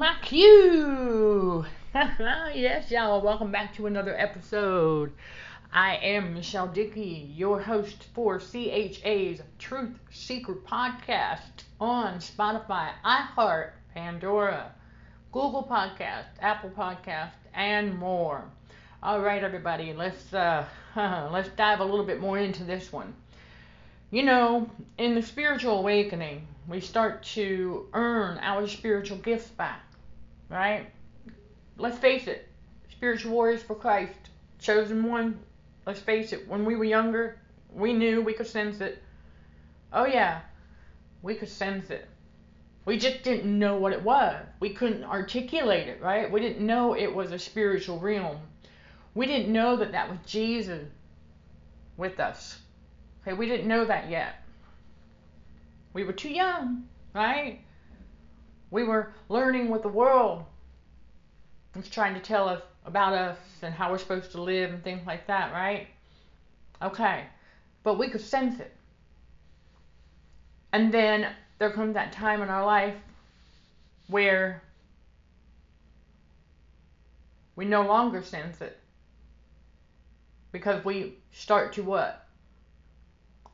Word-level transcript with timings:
My 0.00 0.16
cue. 0.22 1.66
yes, 1.94 2.90
y'all, 2.90 3.20
welcome 3.20 3.52
back 3.52 3.74
to 3.74 3.86
another 3.86 4.18
episode. 4.18 5.12
I 5.74 5.96
am 5.96 6.32
Michelle 6.32 6.68
Dickey, 6.68 7.30
your 7.36 7.60
host 7.60 8.06
for 8.14 8.38
CHA's 8.38 9.42
Truth 9.58 9.98
Seeker 10.10 10.54
podcast 10.54 11.64
on 11.78 12.14
Spotify, 12.14 12.92
iHeart, 13.04 13.72
Pandora, 13.92 14.72
Google 15.32 15.68
Podcast, 15.70 16.28
Apple 16.40 16.70
Podcast, 16.70 17.32
and 17.52 17.98
more. 17.98 18.42
All 19.02 19.20
right, 19.20 19.44
everybody, 19.44 19.92
let's 19.92 20.32
uh, 20.32 20.64
let's 21.30 21.50
dive 21.50 21.80
a 21.80 21.84
little 21.84 22.06
bit 22.06 22.22
more 22.22 22.38
into 22.38 22.64
this 22.64 22.90
one. 22.90 23.12
You 24.10 24.22
know, 24.22 24.70
in 24.96 25.14
the 25.14 25.20
spiritual 25.20 25.78
awakening, 25.80 26.46
we 26.66 26.80
start 26.80 27.22
to 27.34 27.86
earn 27.92 28.38
our 28.38 28.66
spiritual 28.66 29.18
gifts 29.18 29.48
back, 29.48 29.82
right? 30.50 30.90
Let's 31.78 31.98
face 31.98 32.26
it, 32.26 32.48
spiritual 32.90 33.32
warriors 33.32 33.62
for 33.62 33.74
Christ, 33.74 34.18
chosen 34.58 35.04
one. 35.04 35.38
Let's 35.86 36.00
face 36.00 36.32
it, 36.32 36.46
when 36.46 36.64
we 36.64 36.76
were 36.76 36.84
younger, 36.84 37.38
we 37.72 37.92
knew 37.92 38.20
we 38.20 38.34
could 38.34 38.46
sense 38.46 38.80
it. 38.80 39.02
Oh, 39.92 40.04
yeah, 40.04 40.40
we 41.22 41.34
could 41.34 41.48
sense 41.48 41.90
it. 41.90 42.08
We 42.84 42.98
just 42.98 43.22
didn't 43.22 43.58
know 43.58 43.76
what 43.76 43.92
it 43.92 44.02
was. 44.02 44.42
We 44.58 44.70
couldn't 44.70 45.04
articulate 45.04 45.88
it, 45.88 46.02
right? 46.02 46.30
We 46.30 46.40
didn't 46.40 46.66
know 46.66 46.94
it 46.94 47.14
was 47.14 47.32
a 47.32 47.38
spiritual 47.38 47.98
realm. 47.98 48.38
We 49.14 49.26
didn't 49.26 49.52
know 49.52 49.76
that 49.76 49.92
that 49.92 50.08
was 50.08 50.18
Jesus 50.26 50.88
with 51.96 52.18
us. 52.20 52.58
Okay, 53.22 53.36
we 53.36 53.46
didn't 53.46 53.68
know 53.68 53.84
that 53.84 54.08
yet. 54.08 54.42
We 55.92 56.04
were 56.04 56.12
too 56.12 56.30
young, 56.30 56.84
right? 57.14 57.60
We 58.70 58.84
were 58.84 59.12
learning 59.28 59.68
what 59.68 59.82
the 59.82 59.88
world 59.88 60.44
was 61.74 61.88
trying 61.88 62.14
to 62.14 62.20
tell 62.20 62.48
us 62.48 62.62
about 62.84 63.12
us 63.14 63.38
and 63.62 63.74
how 63.74 63.90
we're 63.90 63.98
supposed 63.98 64.32
to 64.32 64.42
live 64.42 64.72
and 64.72 64.82
things 64.82 65.06
like 65.06 65.26
that, 65.26 65.52
right? 65.52 65.88
Okay, 66.82 67.24
but 67.82 67.98
we 67.98 68.08
could 68.08 68.20
sense 68.20 68.58
it. 68.60 68.74
And 70.72 70.92
then 70.92 71.28
there 71.58 71.70
comes 71.70 71.94
that 71.94 72.12
time 72.12 72.42
in 72.42 72.48
our 72.48 72.64
life 72.64 72.94
where 74.06 74.62
we 77.56 77.64
no 77.64 77.82
longer 77.82 78.22
sense 78.22 78.60
it 78.60 78.78
because 80.52 80.84
we 80.84 81.14
start 81.32 81.72
to 81.74 81.82
what? 81.82 82.26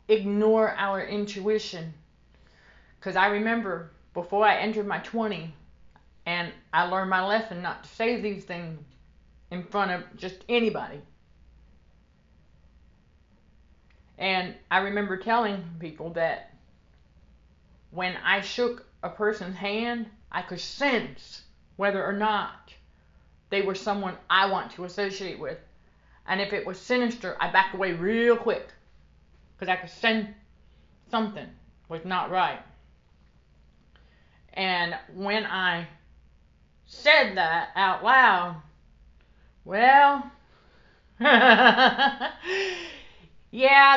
ignore 0.08 0.70
our 0.76 1.04
intuition. 1.04 1.94
Because 2.98 3.16
I 3.16 3.28
remember 3.28 3.90
before 4.16 4.46
I 4.46 4.56
entered 4.56 4.86
my 4.86 4.98
20 5.00 5.52
and 6.24 6.50
I 6.72 6.88
learned 6.88 7.10
my 7.10 7.24
lesson 7.24 7.60
not 7.60 7.84
to 7.84 7.90
say 7.90 8.18
these 8.18 8.44
things 8.44 8.80
in 9.50 9.62
front 9.62 9.90
of 9.90 10.02
just 10.16 10.42
anybody. 10.48 11.02
And 14.16 14.54
I 14.70 14.78
remember 14.78 15.18
telling 15.18 15.62
people 15.78 16.14
that 16.14 16.54
when 17.90 18.16
I 18.24 18.40
shook 18.40 18.86
a 19.02 19.10
person's 19.10 19.54
hand, 19.54 20.06
I 20.32 20.40
could 20.40 20.60
sense 20.60 21.42
whether 21.76 22.02
or 22.02 22.14
not 22.14 22.72
they 23.50 23.60
were 23.60 23.74
someone 23.74 24.16
I 24.30 24.50
want 24.50 24.72
to 24.72 24.86
associate 24.86 25.38
with. 25.38 25.58
And 26.26 26.40
if 26.40 26.54
it 26.54 26.66
was 26.66 26.80
sinister, 26.80 27.36
I 27.38 27.50
backed 27.50 27.74
away 27.74 27.92
real 27.92 28.38
quick 28.38 28.66
because 29.54 29.70
I 29.70 29.76
could 29.76 29.90
sense 29.90 30.28
something 31.10 31.46
was 31.90 32.06
not 32.06 32.30
right. 32.30 32.60
And 34.56 34.96
when 35.14 35.44
I 35.46 35.86
said 36.86 37.36
that 37.36 37.68
out 37.76 38.02
loud, 38.02 38.62
well, 39.64 40.30
yeah, 41.20 42.32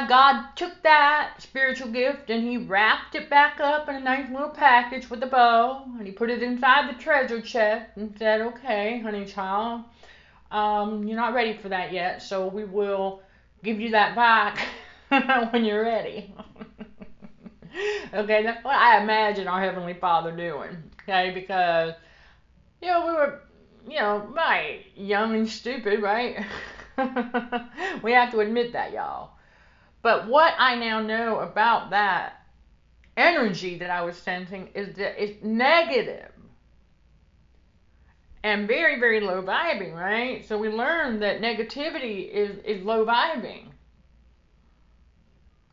God 0.07 0.55
took 0.55 0.83
that 0.83 1.35
spiritual 1.39 1.89
gift 1.89 2.29
and 2.29 2.47
He 2.47 2.57
wrapped 2.57 3.15
it 3.15 3.29
back 3.29 3.59
up 3.59 3.89
in 3.89 3.95
a 3.95 3.99
nice 3.99 4.29
little 4.31 4.49
package 4.49 5.09
with 5.09 5.23
a 5.23 5.27
bow 5.27 5.85
and 5.97 6.05
He 6.05 6.11
put 6.11 6.29
it 6.29 6.43
inside 6.43 6.93
the 6.93 7.01
treasure 7.01 7.41
chest 7.41 7.91
and 7.95 8.15
said, 8.19 8.41
okay, 8.41 8.99
honey 8.99 9.25
child, 9.25 9.83
um, 10.51 11.07
you're 11.07 11.17
not 11.17 11.33
ready 11.33 11.57
for 11.57 11.69
that 11.69 11.93
yet, 11.93 12.21
so 12.21 12.47
we 12.47 12.65
will 12.65 13.21
give 13.63 13.79
you 13.79 13.91
that 13.91 14.15
back. 14.15 14.59
when 15.51 15.65
you're 15.65 15.83
ready. 15.83 16.33
okay, 18.13 18.43
that's 18.43 18.63
what 18.63 18.75
I 18.75 19.01
imagine 19.01 19.47
our 19.47 19.61
Heavenly 19.61 19.93
Father 19.93 20.31
doing. 20.31 20.83
Okay, 21.03 21.31
because, 21.33 21.93
you 22.81 22.87
know, 22.87 23.05
we 23.07 23.13
were, 23.13 23.41
you 23.87 23.99
know, 23.99 24.27
right, 24.35 24.81
young 24.95 25.35
and 25.35 25.49
stupid, 25.49 26.01
right? 26.01 26.45
we 28.03 28.11
have 28.11 28.31
to 28.31 28.39
admit 28.39 28.73
that, 28.73 28.91
y'all. 28.91 29.31
But 30.01 30.27
what 30.27 30.53
I 30.57 30.75
now 30.75 31.01
know 31.01 31.39
about 31.39 31.89
that 31.89 32.33
energy 33.17 33.77
that 33.79 33.89
I 33.89 34.01
was 34.01 34.15
sensing 34.17 34.69
is 34.73 34.95
that 34.95 35.21
it's 35.21 35.43
negative 35.43 36.31
and 38.43 38.67
very, 38.67 38.99
very 38.99 39.19
low 39.19 39.43
vibing, 39.43 39.93
right? 39.93 40.47
So 40.47 40.57
we 40.57 40.69
learned 40.69 41.21
that 41.21 41.41
negativity 41.41 42.29
is, 42.29 42.57
is 42.63 42.83
low 42.83 43.05
vibing. 43.05 43.65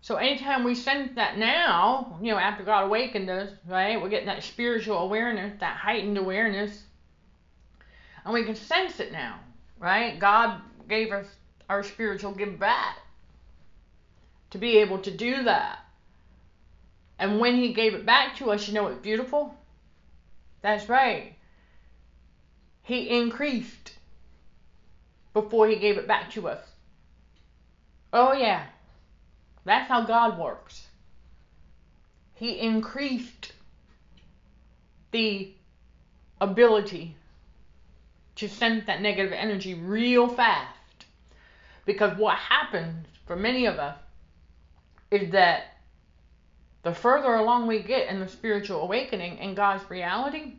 So 0.07 0.15
anytime 0.15 0.63
we 0.63 0.77
sense 0.77 1.17
that 1.17 1.37
now, 1.37 2.17
you 2.23 2.31
know, 2.31 2.39
after 2.39 2.63
God 2.63 2.85
awakened 2.85 3.29
us, 3.29 3.51
right, 3.67 4.01
we're 4.01 4.09
getting 4.09 4.29
that 4.29 4.45
spiritual 4.45 4.99
awareness, 4.99 5.59
that 5.59 5.77
heightened 5.77 6.17
awareness, 6.17 6.85
and 8.25 8.33
we 8.33 8.45
can 8.45 8.55
sense 8.55 9.01
it 9.01 9.11
now, 9.11 9.41
right? 9.81 10.17
God 10.17 10.61
gave 10.89 11.11
us 11.11 11.27
our 11.69 11.83
spiritual 11.83 12.31
gift 12.31 12.57
back 12.57 12.99
to 14.51 14.59
be 14.59 14.79
able 14.79 14.99
to 14.99 15.11
do 15.11 15.43
that. 15.43 15.81
And 17.19 17.41
when 17.41 17.57
He 17.57 17.73
gave 17.73 17.93
it 17.93 18.07
back 18.07 18.37
to 18.37 18.53
us, 18.53 18.69
you 18.69 18.75
know 18.75 18.85
what's 18.85 19.03
beautiful? 19.03 19.57
That's 20.63 20.89
right. 20.89 21.35
He 22.85 23.11
increased 23.11 23.95
before 25.35 25.67
He 25.67 25.75
gave 25.75 25.99
it 25.99 26.07
back 26.07 26.31
to 26.35 26.47
us. 26.47 26.65
Oh, 28.13 28.35
yeah. 28.35 28.67
That's 29.67 29.89
how 29.89 30.03
God 30.03 30.39
works. 30.39 30.87
He 32.35 32.61
increased 32.61 33.53
the 35.11 35.53
ability 36.41 37.17
to 38.37 38.49
sense 38.49 38.87
that 38.87 39.03
negative 39.03 39.33
energy 39.33 39.75
real 39.75 40.29
fast. 40.29 41.07
Because 41.85 42.17
what 42.17 42.37
happens 42.37 43.07
for 43.27 43.35
many 43.35 43.67
of 43.67 43.79
us 43.79 43.99
is 45.11 45.33
that 45.33 45.79
the 46.83 46.95
further 46.95 47.35
along 47.35 47.67
we 47.67 47.83
get 47.83 48.09
in 48.09 48.21
the 48.21 48.29
spiritual 48.29 48.83
awakening 48.83 49.39
in 49.39 49.57
God's 49.57 49.89
reality, 49.91 50.53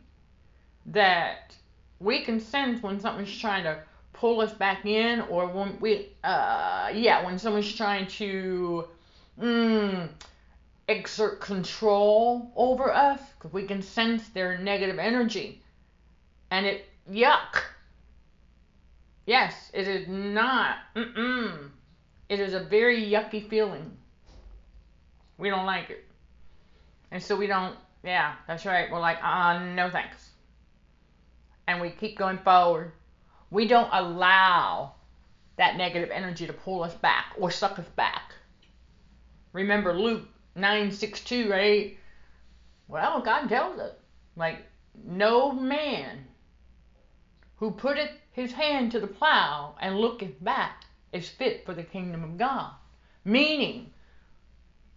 that 0.86 1.54
we 1.98 2.24
can 2.24 2.40
sense 2.40 2.82
when 2.82 3.00
something's 3.00 3.36
trying 3.38 3.64
to 3.64 3.78
pull 4.12 4.40
us 4.40 4.52
back 4.52 4.84
in 4.84 5.20
or 5.22 5.46
when 5.46 5.78
we 5.80 6.08
uh 6.24 6.90
yeah 6.92 7.24
when 7.24 7.38
someone's 7.38 7.72
trying 7.72 8.06
to 8.06 8.88
mm, 9.40 10.08
exert 10.88 11.40
control 11.40 12.52
over 12.56 12.92
us 12.92 13.20
because 13.36 13.52
we 13.52 13.64
can 13.64 13.82
sense 13.82 14.28
their 14.28 14.58
negative 14.58 14.98
energy. 14.98 15.62
And 16.50 16.66
it, 16.66 16.86
yuck. 17.10 17.62
Yes, 19.26 19.70
it 19.74 19.86
is 19.86 20.08
not, 20.08 20.76
mm-mm. 20.96 21.68
It 22.28 22.40
is 22.40 22.54
a 22.54 22.60
very 22.60 23.02
yucky 23.02 23.48
feeling. 23.48 23.96
We 25.36 25.50
don't 25.50 25.66
like 25.66 25.90
it. 25.90 26.04
And 27.10 27.22
so 27.22 27.36
we 27.36 27.46
don't, 27.46 27.76
yeah, 28.02 28.34
that's 28.46 28.66
right. 28.66 28.90
We're 28.90 29.00
like, 29.00 29.22
uh, 29.22 29.58
no 29.74 29.90
thanks. 29.90 30.30
And 31.66 31.80
we 31.80 31.90
keep 31.90 32.18
going 32.18 32.38
forward. 32.38 32.92
We 33.50 33.68
don't 33.68 33.90
allow 33.92 34.94
that 35.56 35.76
negative 35.76 36.10
energy 36.10 36.46
to 36.46 36.52
pull 36.52 36.82
us 36.82 36.94
back 36.94 37.34
or 37.38 37.50
suck 37.50 37.78
us 37.78 37.88
back. 37.96 38.27
Remember 39.52 39.94
Luke 39.94 40.28
9:62, 40.56 41.50
right? 41.50 41.98
Well, 42.86 43.20
God 43.20 43.48
tells 43.48 43.78
us, 43.78 43.94
like, 44.36 44.64
no 45.04 45.52
man 45.52 46.26
who 47.56 47.70
putteth 47.70 48.12
his 48.32 48.52
hand 48.52 48.92
to 48.92 49.00
the 49.00 49.06
plow 49.06 49.74
and 49.80 49.98
looketh 49.98 50.42
back 50.42 50.84
is 51.12 51.28
fit 51.28 51.64
for 51.66 51.74
the 51.74 51.82
kingdom 51.82 52.22
of 52.24 52.38
God. 52.38 52.72
Meaning, 53.24 53.92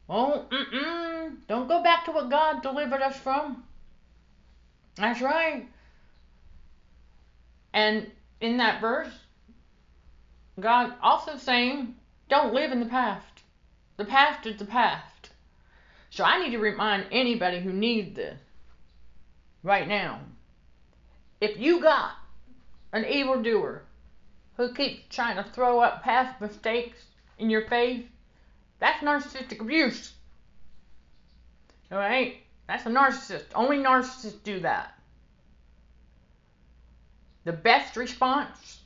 oh, 0.10 0.46
mm-mm, 0.52 1.38
don't 1.48 1.68
go 1.68 1.84
back 1.84 2.06
to 2.06 2.12
what 2.12 2.30
God 2.30 2.62
delivered 2.62 3.02
us 3.02 3.18
from. 3.18 3.64
That's 4.96 5.22
right. 5.22 5.68
And 7.74 8.12
in 8.40 8.58
that 8.58 8.82
verse, 8.82 9.14
God 10.60 10.94
also 11.02 11.38
saying, 11.38 11.96
don't 12.30 12.54
live 12.54 12.72
in 12.72 12.80
the 12.80 12.86
past. 12.86 13.31
The 14.02 14.08
past 14.08 14.48
is 14.48 14.58
the 14.58 14.66
past. 14.66 15.30
So 16.10 16.24
I 16.24 16.40
need 16.40 16.54
to 16.54 16.58
remind 16.58 17.06
anybody 17.12 17.60
who 17.60 17.72
needs 17.72 18.16
this 18.16 18.40
right 19.62 19.88
now. 19.88 20.22
If 21.40 21.60
you 21.60 21.80
got 21.80 22.14
an 22.94 23.06
evildoer 23.06 23.84
who 24.58 24.74
keeps 24.74 25.16
trying 25.16 25.36
to 25.36 25.44
throw 25.44 25.82
up 25.82 26.02
past 26.02 26.42
mistakes 26.42 26.98
in 27.38 27.52
your 27.52 27.68
face, 27.68 28.04
that's 28.80 29.04
narcissistic 29.04 29.62
abuse. 29.62 30.14
Alright? 31.92 32.38
That's 32.68 32.88
a 32.88 32.90
narcissist. 32.90 33.46
Only 33.54 33.78
narcissists 33.78 34.42
do 34.42 34.62
that. 34.62 34.96
The 37.44 37.54
best 37.54 37.96
response 37.96 38.80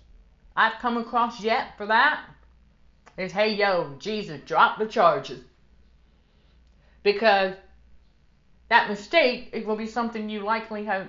I've 0.58 0.82
come 0.82 0.98
across 0.98 1.40
yet 1.40 1.78
for 1.78 1.86
that 1.86 2.35
is 3.18 3.32
hey, 3.32 3.54
yo, 3.54 3.96
Jesus, 4.00 4.42
drop 4.46 4.78
the 4.78 4.86
charges. 4.86 5.42
Because 7.04 7.56
that 8.70 8.90
mistake, 8.90 9.50
it 9.54 9.66
will 9.66 9.76
be 9.76 9.88
something 9.88 10.30
you 10.30 10.42
likely 10.42 10.86
have 10.86 11.08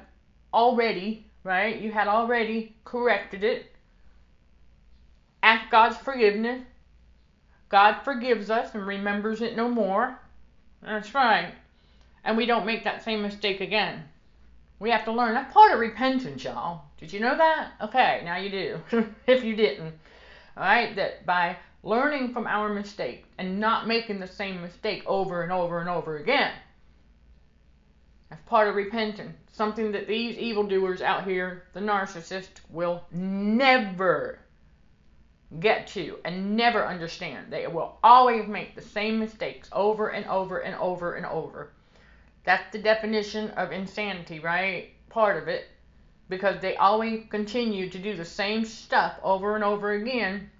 already, 0.52 1.26
right? 1.42 1.80
You 1.80 1.90
had 1.90 2.08
already 2.08 2.76
corrected 2.84 3.42
it. 3.42 3.72
Ask 5.42 5.70
God's 5.70 5.96
forgiveness. 5.96 6.62
God 7.68 8.02
forgives 8.02 8.50
us 8.50 8.74
and 8.74 8.86
remembers 8.86 9.42
it 9.42 9.56
no 9.56 9.68
more. 9.68 10.18
That's 10.82 11.14
right. 11.14 11.52
And 12.24 12.36
we 12.36 12.46
don't 12.46 12.66
make 12.66 12.84
that 12.84 13.04
same 13.04 13.22
mistake 13.22 13.60
again. 13.60 14.04
We 14.78 14.90
have 14.90 15.04
to 15.04 15.12
learn. 15.12 15.34
That's 15.34 15.52
part 15.52 15.72
of 15.72 15.80
repentance, 15.80 16.44
y'all. 16.44 16.82
Did 16.98 17.12
you 17.12 17.20
know 17.20 17.36
that? 17.36 17.72
Okay, 17.80 18.22
now 18.24 18.36
you 18.36 18.50
do. 18.50 18.80
if 19.26 19.42
you 19.42 19.56
didn't. 19.56 19.94
Alright, 20.56 20.96
that 20.96 21.24
by 21.24 21.56
learning 21.82 22.32
from 22.32 22.46
our 22.46 22.68
mistake 22.68 23.24
and 23.38 23.60
not 23.60 23.86
making 23.86 24.18
the 24.18 24.26
same 24.26 24.60
mistake 24.60 25.02
over 25.06 25.42
and 25.42 25.52
over 25.52 25.80
and 25.80 25.88
over 25.88 26.16
again. 26.16 26.52
That's 28.28 28.42
part 28.42 28.68
of 28.68 28.74
repentance. 28.74 29.36
Something 29.52 29.92
that 29.92 30.08
these 30.08 30.36
evildoers 30.36 31.00
out 31.00 31.24
here, 31.24 31.62
the 31.72 31.80
narcissists, 31.80 32.60
will 32.70 33.04
never 33.12 34.40
get 35.60 35.86
to 35.86 36.18
and 36.24 36.56
never 36.56 36.84
understand. 36.84 37.52
They 37.52 37.66
will 37.68 37.98
always 38.02 38.48
make 38.48 38.74
the 38.74 38.82
same 38.82 39.20
mistakes 39.20 39.68
over 39.72 40.08
and 40.08 40.26
over 40.26 40.58
and 40.58 40.74
over 40.74 41.14
and 41.14 41.24
over. 41.24 41.70
That's 42.44 42.70
the 42.72 42.78
definition 42.78 43.50
of 43.50 43.70
insanity, 43.70 44.40
right? 44.40 44.90
Part 45.08 45.40
of 45.40 45.48
it. 45.48 45.68
Because 46.28 46.60
they 46.60 46.76
always 46.76 47.24
continue 47.30 47.88
to 47.90 47.98
do 47.98 48.16
the 48.16 48.24
same 48.24 48.64
stuff 48.64 49.16
over 49.22 49.54
and 49.54 49.62
over 49.62 49.92
again, 49.92 50.50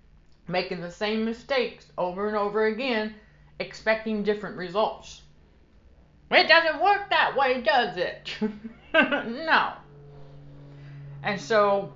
making 0.49 0.81
the 0.81 0.91
same 0.91 1.25
mistakes 1.25 1.87
over 1.99 2.29
and 2.29 2.37
over 2.37 2.67
again, 2.67 3.15
expecting 3.59 4.23
different 4.23 4.57
results. 4.57 5.23
It 6.31 6.49
doesn't 6.49 6.83
work 6.83 7.11
that 7.11 7.37
way, 7.37 7.63
does 7.63 7.97
it? 7.97 8.35
no. 8.95 9.73
And 11.23 11.41
so 11.41 11.93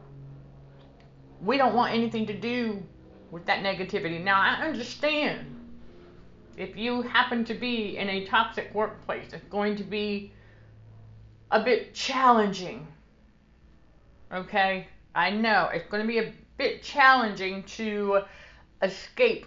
we 1.41 1.57
don't 1.57 1.75
want 1.75 1.95
anything 1.95 2.27
to 2.27 2.35
do 2.35 2.83
with 3.31 3.47
that 3.47 3.63
negativity. 3.63 4.23
Now, 4.23 4.41
I 4.41 4.67
understand 4.67 5.57
if 6.57 6.77
you 6.77 7.03
happen 7.03 7.45
to 7.47 7.55
be 7.55 7.97
in 7.97 8.09
a 8.09 8.27
toxic 8.27 8.75
workplace, 8.75 9.33
it's 9.33 9.45
going 9.49 9.77
to 9.77 9.85
be 9.85 10.33
a 11.51 11.63
bit 11.63 11.95
challenging. 11.95 12.87
Okay? 14.33 14.87
I 15.15 15.31
know 15.31 15.71
it's 15.73 15.89
going 15.89 16.03
to 16.03 16.09
be 16.09 16.19
a 16.19 16.33
bit 16.59 16.83
challenging 16.83 17.63
to 17.65 18.23
escape 18.83 19.47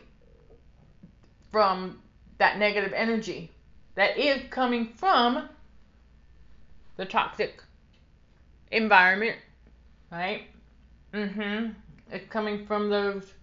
from 1.52 2.00
that 2.38 2.58
negative 2.58 2.94
energy 2.94 3.52
that 3.96 4.18
is 4.18 4.42
coming 4.50 4.88
from 4.96 5.50
the 6.98 7.06
toxic 7.06 7.62
environment, 8.72 9.38
right? 10.12 10.48
Mm-hmm. 11.14 11.72
It's 12.12 12.30
coming 12.30 12.66
from 12.66 12.90
those 12.90 13.34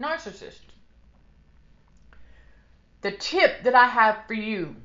narcissists. 0.00 0.60
The 3.02 3.12
tip 3.12 3.62
that 3.64 3.74
I 3.74 3.86
have 3.86 4.18
for 4.26 4.34
you 4.34 4.76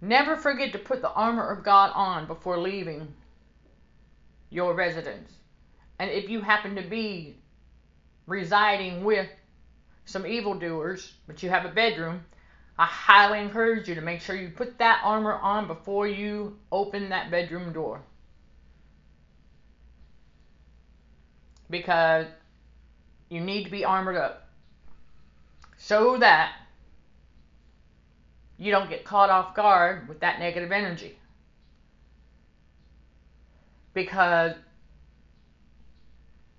never 0.00 0.36
forget 0.36 0.72
to 0.72 0.78
put 0.78 1.02
the 1.02 1.10
armor 1.10 1.48
of 1.48 1.64
God 1.64 1.90
on 1.94 2.26
before 2.26 2.58
leaving 2.58 3.14
your 4.50 4.74
residence. 4.74 5.32
And 5.98 6.10
if 6.10 6.28
you 6.28 6.40
happen 6.40 6.76
to 6.76 6.82
be 6.82 7.36
residing 8.26 9.04
with 9.04 9.28
some 10.04 10.26
evildoers, 10.26 11.14
but 11.26 11.42
you 11.42 11.50
have 11.50 11.64
a 11.64 11.70
bedroom, 11.70 12.24
I 12.78 12.86
highly 12.86 13.40
encourage 13.40 13.88
you 13.88 13.94
to 13.94 14.00
make 14.00 14.20
sure 14.20 14.34
you 14.34 14.50
put 14.50 14.78
that 14.78 15.00
armor 15.04 15.34
on 15.34 15.66
before 15.66 16.08
you 16.08 16.58
open 16.72 17.10
that 17.10 17.30
bedroom 17.30 17.72
door. 17.72 18.02
Because 21.70 22.26
you 23.28 23.40
need 23.40 23.64
to 23.64 23.70
be 23.70 23.84
armored 23.84 24.16
up 24.16 24.48
so 25.76 26.18
that 26.18 26.52
you 28.58 28.70
don't 28.70 28.90
get 28.90 29.04
caught 29.04 29.30
off 29.30 29.54
guard 29.54 30.08
with 30.08 30.20
that 30.20 30.38
negative 30.38 30.72
energy. 30.72 31.18
Because 33.92 34.54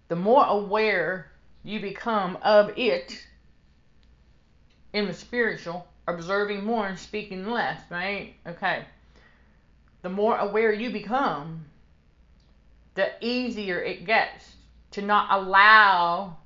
the 0.08 0.16
more 0.16 0.46
aware 0.46 1.32
you 1.66 1.80
become 1.80 2.38
of 2.44 2.72
it 2.78 3.26
in 4.94 5.08
the 5.08 5.14
spiritual, 5.14 5.88
observing 6.08 6.64
more 6.64 6.88
and 6.88 6.98
speaking 6.98 7.50
less, 7.50 7.82
right? 7.90 8.36
Okay. 8.46 8.86
The 10.04 10.10
more 10.10 10.38
aware 10.38 10.72
you 10.72 10.92
become, 10.92 11.66
the 12.94 13.10
easier 13.20 13.82
it 13.82 14.06
gets 14.06 14.54
to 14.92 15.02
not 15.02 15.28
allow 15.32 16.38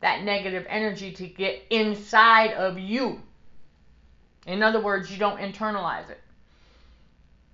that 0.00 0.24
negative 0.24 0.66
energy 0.70 1.12
to 1.12 1.26
get 1.26 1.62
inside 1.68 2.54
of 2.54 2.78
you. 2.78 3.20
In 4.46 4.62
other 4.62 4.80
words, 4.80 5.12
you 5.12 5.18
don't 5.18 5.38
internalize 5.38 6.08
it 6.08 6.20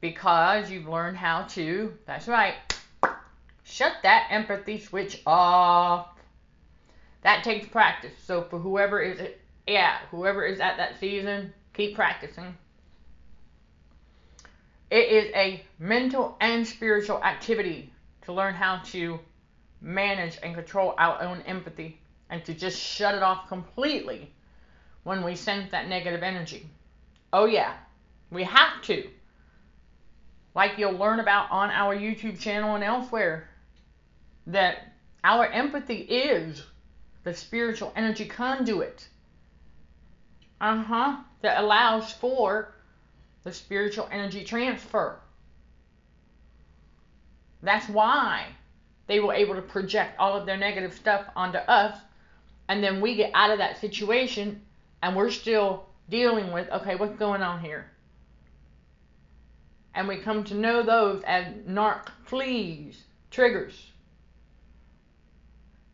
because 0.01 0.71
you've 0.71 0.87
learned 0.87 1.17
how 1.17 1.43
to, 1.43 1.93
that's 2.07 2.29
right, 2.29 2.55
shut 3.65 3.95
that 4.05 4.29
empathy 4.31 4.79
switch 4.79 5.21
off. 5.27 6.16
That 7.27 7.43
takes 7.43 7.67
practice. 7.67 8.13
So 8.25 8.45
for 8.45 8.57
whoever 8.57 9.01
is 9.01 9.21
yeah, 9.67 9.99
whoever 10.13 10.45
is 10.45 10.61
at 10.61 10.77
that 10.77 11.01
season, 11.01 11.53
keep 11.75 11.97
practicing. 11.97 12.57
It 14.93 15.09
is 15.09 15.35
a 15.35 15.65
mental 15.81 16.37
and 16.41 16.65
spiritual 16.65 17.21
activity 17.25 17.93
to 18.27 18.33
learn 18.33 18.55
how 18.55 18.79
to 18.93 19.19
manage 19.81 20.39
and 20.41 20.55
control 20.55 20.95
our 20.99 21.21
own 21.21 21.43
empathy 21.49 21.99
and 22.31 22.45
to 22.45 22.55
just 22.55 22.81
shut 22.81 23.17
it 23.17 23.25
off 23.25 23.49
completely 23.49 24.33
when 25.03 25.25
we 25.25 25.35
sense 25.35 25.73
that 25.73 25.89
negative 25.89 26.23
energy. 26.23 26.71
Oh, 27.33 27.47
yeah, 27.47 27.75
we 28.31 28.45
have 28.45 28.81
to. 28.83 29.11
Like 30.55 30.79
you'll 30.79 30.93
learn 30.93 31.19
about 31.19 31.51
on 31.51 31.71
our 31.71 31.97
YouTube 31.97 32.39
channel 32.39 32.77
and 32.77 32.85
elsewhere, 32.85 33.49
that 34.47 34.93
our 35.25 35.45
empathy 35.47 35.97
is 35.97 36.63
the 37.27 37.35
spiritual 37.35 37.93
energy 37.97 38.25
conduit 38.25 39.09
uh 40.61 40.83
huh. 40.83 41.17
That 41.43 41.61
allows 41.61 42.13
for 42.13 42.73
the 43.45 43.53
spiritual 43.53 44.09
energy 44.11 44.43
transfer. 44.45 45.21
That's 47.63 47.89
why 47.89 48.47
they 49.07 49.21
were 49.21 49.35
able 49.35 49.55
to 49.55 49.63
project 49.63 50.19
all 50.19 50.37
of 50.37 50.47
their 50.47 50.57
negative 50.57 50.95
stuff 50.95 51.27
onto 51.37 51.59
us. 51.59 51.99
And 52.69 52.83
then 52.83 53.01
we 53.01 53.15
get 53.17 53.31
out 53.35 53.51
of 53.51 53.59
that 53.59 53.81
situation 53.81 54.63
and 55.03 55.15
we're 55.15 55.31
still 55.31 55.87
dealing 56.09 56.53
with 56.53 56.71
okay, 56.71 56.97
what's 56.97 57.19
going 57.19 57.43
on 57.43 57.61
here? 57.61 57.91
And 59.95 60.09
we 60.09 60.19
come 60.19 60.45
to 60.45 60.55
know 60.55 60.83
those 60.83 61.23
as 61.25 61.47
narc 61.69 62.09
fleas, 62.25 63.03
triggers. 63.31 63.93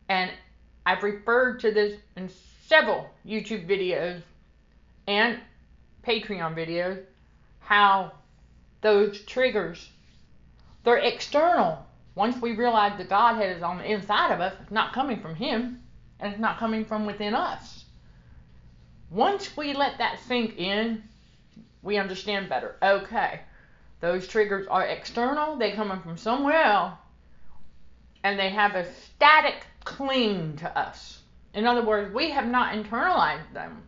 And 0.07 0.31
I've 0.85 1.03
referred 1.03 1.59
to 1.61 1.71
this 1.71 1.99
in 2.17 2.29
several 2.67 3.09
YouTube 3.25 3.67
videos 3.67 4.21
and 5.07 5.39
Patreon 6.05 6.55
videos 6.55 7.01
how 7.59 8.11
those 8.81 9.21
triggers 9.21 9.89
they're 10.83 10.97
external. 10.97 11.85
Once 12.15 12.39
we 12.41 12.55
realize 12.55 12.97
the 12.97 13.05
Godhead 13.05 13.55
is 13.55 13.63
on 13.63 13.77
the 13.77 13.89
inside 13.89 14.31
of 14.31 14.41
us, 14.41 14.53
it's 14.61 14.71
not 14.71 14.93
coming 14.93 15.19
from 15.19 15.35
Him, 15.35 15.81
and 16.19 16.31
it's 16.31 16.41
not 16.41 16.59
coming 16.59 16.85
from 16.85 17.05
within 17.05 17.33
us. 17.33 17.85
Once 19.09 19.55
we 19.55 19.73
let 19.73 19.97
that 19.97 20.19
sink 20.27 20.57
in, 20.57 21.03
we 21.81 21.97
understand 21.97 22.49
better. 22.49 22.75
Okay, 22.83 23.39
those 23.99 24.27
triggers 24.27 24.67
are 24.67 24.85
external, 24.85 25.55
they're 25.55 25.75
coming 25.75 26.01
from 26.01 26.17
somewhere 26.17 26.61
else, 26.61 26.93
and 28.23 28.37
they 28.37 28.49
have 28.49 28.75
a 28.75 28.91
static 28.93 29.65
cling 29.83 30.57
to 30.57 30.77
us. 30.77 31.21
In 31.53 31.65
other 31.65 31.83
words, 31.83 32.13
we 32.13 32.31
have 32.31 32.47
not 32.47 32.73
internalized 32.73 33.53
them 33.53 33.83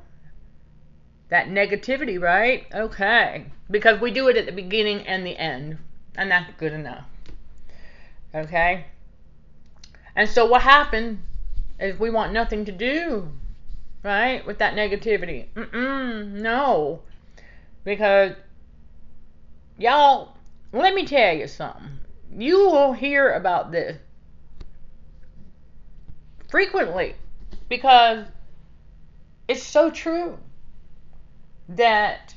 that 1.28 1.48
negativity, 1.48 2.20
right? 2.20 2.66
Okay. 2.74 3.46
Because 3.70 4.00
we 4.00 4.10
do 4.10 4.28
it 4.28 4.36
at 4.36 4.46
the 4.46 4.52
beginning 4.52 5.06
and 5.06 5.26
the 5.26 5.36
end. 5.36 5.78
And 6.16 6.30
that's 6.30 6.50
good 6.58 6.72
enough. 6.72 7.04
Okay? 8.34 8.86
And 10.16 10.28
so 10.28 10.46
what 10.46 10.62
happened 10.62 11.20
is 11.80 11.98
we 11.98 12.10
want 12.10 12.32
nothing 12.32 12.64
to 12.66 12.72
do, 12.72 13.28
right, 14.02 14.46
with 14.46 14.58
that 14.58 14.74
negativity. 14.74 15.46
Mm-mm, 15.54 16.26
no. 16.34 17.00
Because 17.84 18.34
Y'all, 19.76 20.36
let 20.72 20.94
me 20.94 21.04
tell 21.04 21.34
you 21.34 21.48
something. 21.48 21.98
You 22.36 22.58
will 22.70 22.92
hear 22.92 23.32
about 23.32 23.72
this 23.72 23.98
frequently 26.48 27.16
because 27.68 28.26
it's 29.48 29.62
so 29.62 29.90
true 29.90 30.38
that, 31.68 32.34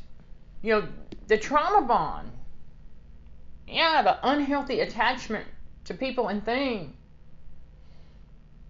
you 0.63 0.73
know, 0.73 0.87
the 1.27 1.37
trauma 1.37 1.85
bond, 1.85 2.31
yeah, 3.67 4.01
the 4.01 4.17
unhealthy 4.27 4.79
attachment 4.79 5.45
to 5.85 5.93
people 5.93 6.27
and 6.27 6.43
things, 6.43 6.93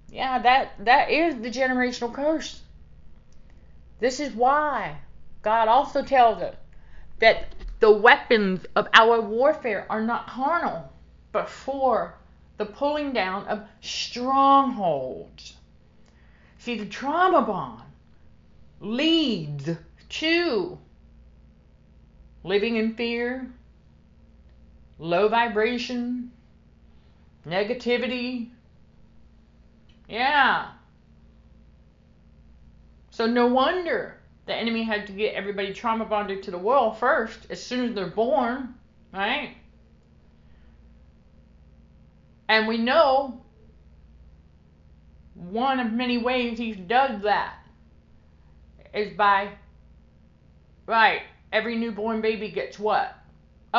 yeah, 0.09 0.39
that 0.39 0.85
that 0.85 1.11
is 1.11 1.35
the 1.35 1.49
generational 1.49 2.13
curse. 2.13 2.61
This 3.99 4.19
is 4.19 4.33
why 4.33 4.97
God 5.41 5.67
also 5.67 6.03
tells 6.03 6.41
us 6.41 6.55
that 7.19 7.47
the 7.79 7.91
weapons 7.91 8.65
of 8.75 8.87
our 8.93 9.21
warfare 9.21 9.85
are 9.89 10.01
not 10.01 10.27
carnal, 10.27 10.91
but 11.31 11.49
for 11.49 12.15
the 12.57 12.65
pulling 12.65 13.13
down 13.13 13.45
of 13.47 13.67
strongholds. 13.81 15.55
See, 16.59 16.77
the 16.77 16.85
trauma 16.85 17.41
bond 17.43 17.83
leads 18.79 19.69
to 20.09 20.77
living 22.43 22.77
in 22.77 22.95
fear, 22.95 23.51
low 24.99 25.27
vibration, 25.27 26.31
negativity. 27.45 28.49
Yeah. 30.07 30.69
So, 33.11 33.25
no 33.25 33.47
wonder 33.47 34.17
the 34.45 34.55
enemy 34.55 34.83
had 34.83 35.07
to 35.07 35.13
get 35.13 35.35
everybody 35.35 35.73
trauma 35.73 36.05
bonded 36.05 36.43
to 36.43 36.51
the 36.51 36.57
world 36.57 36.97
first 36.97 37.47
as 37.49 37.61
soon 37.61 37.89
as 37.89 37.95
they're 37.95 38.07
born, 38.07 38.75
right? 39.13 39.55
And 42.47 42.67
we 42.67 42.77
know 42.77 43.41
one 45.33 45.79
of 45.79 45.91
many 45.91 46.17
ways 46.17 46.57
he 46.57 46.71
does 46.73 47.21
that 47.23 47.57
is 48.93 49.15
by, 49.17 49.51
right, 50.85 51.21
every 51.51 51.75
newborn 51.75 52.21
baby 52.21 52.49
gets 52.49 52.79
what? 52.79 53.16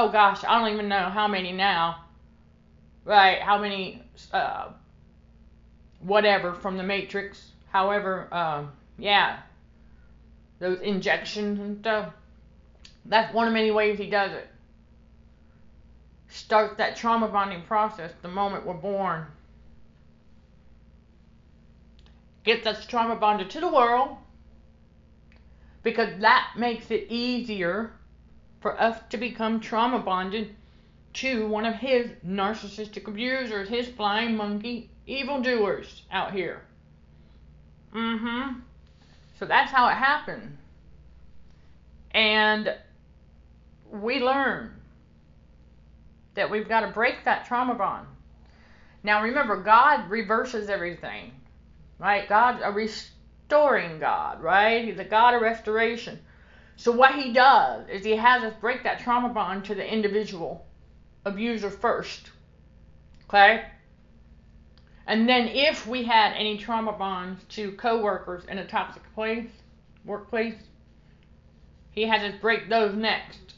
Oh 0.00 0.10
gosh, 0.10 0.44
I 0.44 0.60
don't 0.60 0.72
even 0.72 0.88
know 0.88 1.10
how 1.10 1.26
many 1.26 1.50
now. 1.50 2.04
Right, 3.04 3.42
how 3.42 3.58
many, 3.58 4.00
uh, 4.32 4.68
whatever 5.98 6.52
from 6.54 6.76
the 6.76 6.84
Matrix. 6.84 7.50
However, 7.72 8.32
um, 8.32 8.70
yeah, 8.96 9.40
those 10.60 10.78
injections 10.82 11.58
and 11.58 11.80
stuff. 11.80 12.12
That's 13.06 13.34
one 13.34 13.48
of 13.48 13.52
many 13.52 13.72
ways 13.72 13.98
he 13.98 14.08
does 14.08 14.30
it. 14.30 14.46
Starts 16.28 16.76
that 16.76 16.94
trauma 16.94 17.26
bonding 17.26 17.62
process 17.62 18.12
the 18.22 18.28
moment 18.28 18.64
we're 18.64 18.74
born. 18.74 19.26
Gets 22.44 22.68
us 22.68 22.86
trauma 22.86 23.16
bonded 23.16 23.50
to 23.50 23.60
the 23.60 23.72
world 23.72 24.16
because 25.82 26.20
that 26.20 26.52
makes 26.56 26.88
it 26.92 27.08
easier 27.10 27.97
for 28.60 28.80
us 28.80 29.00
to 29.10 29.16
become 29.16 29.60
trauma 29.60 29.98
bonded 29.98 30.54
to 31.14 31.46
one 31.48 31.64
of 31.64 31.74
his 31.74 32.10
narcissistic 32.26 33.06
abusers, 33.06 33.68
his 33.68 33.88
flying 33.88 34.36
monkey 34.36 34.90
evildoers 35.06 36.02
out 36.10 36.32
here. 36.32 36.62
Mm 37.94 38.18
hmm. 38.20 38.60
So 39.38 39.46
that's 39.46 39.70
how 39.70 39.88
it 39.88 39.94
happened. 39.94 40.58
And 42.12 42.74
we 43.90 44.20
learn 44.20 44.72
that 46.34 46.50
we've 46.50 46.68
got 46.68 46.80
to 46.80 46.88
break 46.88 47.24
that 47.24 47.46
trauma 47.46 47.74
bond. 47.74 48.06
Now 49.02 49.22
remember, 49.22 49.62
God 49.62 50.10
reverses 50.10 50.68
everything, 50.68 51.32
right? 51.98 52.28
God, 52.28 52.60
a 52.62 52.70
restoring 52.70 53.98
God, 53.98 54.42
right? 54.42 54.84
He's 54.84 54.98
a 54.98 55.04
God 55.04 55.34
of 55.34 55.42
restoration. 55.42 56.18
So 56.78 56.92
what 56.92 57.16
he 57.16 57.32
does 57.32 57.88
is 57.88 58.04
he 58.04 58.14
has 58.14 58.44
us 58.44 58.54
break 58.60 58.84
that 58.84 59.00
trauma 59.00 59.30
bond 59.30 59.64
to 59.64 59.74
the 59.74 59.84
individual 59.84 60.64
abuser 61.24 61.70
first. 61.70 62.30
Okay? 63.24 63.64
And 65.04 65.28
then 65.28 65.48
if 65.48 65.88
we 65.88 66.04
had 66.04 66.34
any 66.34 66.56
trauma 66.56 66.92
bonds 66.92 67.42
to 67.50 67.72
coworkers 67.72 68.44
in 68.44 68.58
a 68.58 68.66
toxic 68.66 69.02
place, 69.14 69.50
workplace, 70.04 70.54
He 71.90 72.02
has 72.02 72.22
us 72.22 72.40
break 72.40 72.68
those 72.68 72.94
next. 72.94 73.54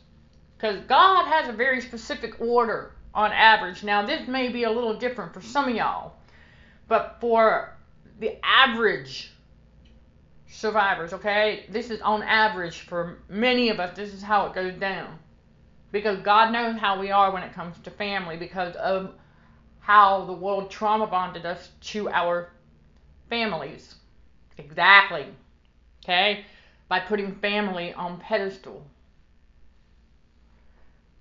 Because 0.57 0.81
God 0.89 1.27
has 1.27 1.47
a 1.47 1.53
very 1.53 1.83
specific 1.83 2.41
order 2.41 2.93
on 3.13 3.33
average. 3.33 3.85
Now, 3.85 4.07
this 4.07 4.27
may 4.29 4.49
be 4.49 4.65
a 4.65 4.71
little 4.71 4.95
different 4.95 5.35
for 5.35 5.43
some 5.43 5.69
of 5.69 5.75
y'all, 5.75 6.15
but 6.89 7.19
for 7.21 7.77
the 8.19 8.39
average 8.43 9.31
survivors, 10.51 11.13
okay, 11.13 11.65
this 11.71 11.91
is 11.91 12.01
on 12.01 12.23
average 12.23 12.81
for 12.81 13.23
many 13.29 13.69
of 13.69 13.79
us, 13.79 13.97
this 13.97 14.13
is 14.13 14.23
how 14.23 14.47
it 14.47 14.55
goes 14.55 14.75
down. 14.75 15.19
Because 15.93 16.19
God 16.21 16.53
knows 16.53 16.79
how 16.79 17.01
we 17.01 17.11
are 17.11 17.33
when 17.33 17.43
it 17.43 17.53
comes 17.53 17.79
to 17.79 17.91
family 17.91 18.37
because 18.37 18.75
of 18.77 19.15
how 19.81 20.25
the 20.25 20.33
world 20.33 20.71
trauma 20.71 21.07
bonded 21.07 21.47
us 21.47 21.71
to 21.81 22.09
our 22.11 22.53
families. 23.29 23.95
Exactly. 24.59 25.27
Okay? 26.05 26.45
By 26.89 27.01
putting 27.01 27.35
family 27.37 27.93
on 27.95 28.19
pedestal. 28.19 28.87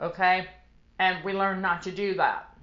Okay? 0.02 0.48
And 1.00 1.24
we 1.24 1.34
learn 1.34 1.62
not 1.62 1.82
to 1.84 1.92
do 1.92 2.16
that. 2.16 2.56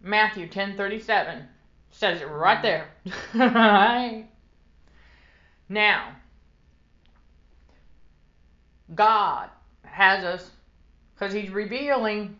Matthew 0.00 0.48
10:37 0.48 1.46
says 1.90 2.20
it 2.20 2.28
right 2.28 2.62
there. 2.62 2.88
right? 3.34 4.28
Now, 5.68 6.16
God 8.94 9.50
has 9.82 10.24
us 10.24 10.50
because 11.14 11.32
he's 11.32 11.50
revealing 11.50 12.36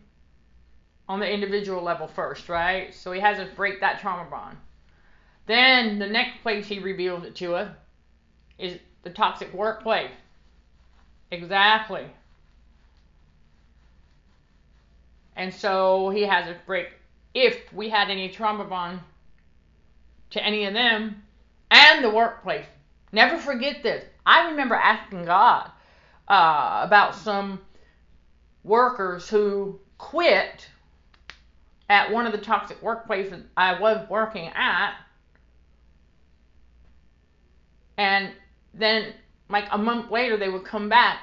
on 1.09 1.19
the 1.19 1.29
individual 1.29 1.81
level 1.81 2.07
first, 2.07 2.49
right? 2.49 2.93
So 2.93 3.11
he 3.11 3.19
has 3.19 3.39
us 3.39 3.49
break 3.55 3.79
that 3.79 3.99
trauma 3.99 4.29
bond. 4.29 4.57
Then 5.45 5.99
the 5.99 6.07
next 6.07 6.41
place 6.41 6.67
he 6.67 6.79
reveals 6.79 7.23
it 7.23 7.35
to 7.37 7.55
us 7.55 7.71
is 8.57 8.79
the 9.03 9.09
toxic 9.09 9.53
workplace. 9.53 10.11
Exactly. 11.31 12.05
And 15.35 15.53
so 15.53 16.09
he 16.09 16.23
has 16.23 16.47
us 16.47 16.57
break 16.65 16.87
if 17.33 17.71
we 17.71 17.89
had 17.89 18.09
any 18.09 18.29
trauma 18.29 18.65
bond 18.65 18.99
to 20.31 20.43
any 20.43 20.65
of 20.65 20.73
them 20.73 21.23
and 21.71 22.03
the 22.03 22.09
workplace. 22.09 22.65
Never 23.17 23.39
forget 23.39 23.81
this. 23.81 24.05
I 24.27 24.51
remember 24.51 24.75
asking 24.75 25.25
God 25.25 25.71
uh, 26.27 26.81
about 26.83 27.15
some 27.15 27.59
workers 28.63 29.27
who 29.27 29.79
quit 29.97 30.69
at 31.89 32.11
one 32.11 32.27
of 32.27 32.31
the 32.31 32.37
toxic 32.37 32.79
workplaces 32.79 33.43
I 33.57 33.79
was 33.79 34.07
working 34.07 34.51
at. 34.53 34.93
And 37.97 38.33
then, 38.75 39.15
like 39.49 39.65
a 39.71 39.79
month 39.79 40.11
later, 40.11 40.37
they 40.37 40.49
would 40.49 40.65
come 40.65 40.87
back 40.87 41.17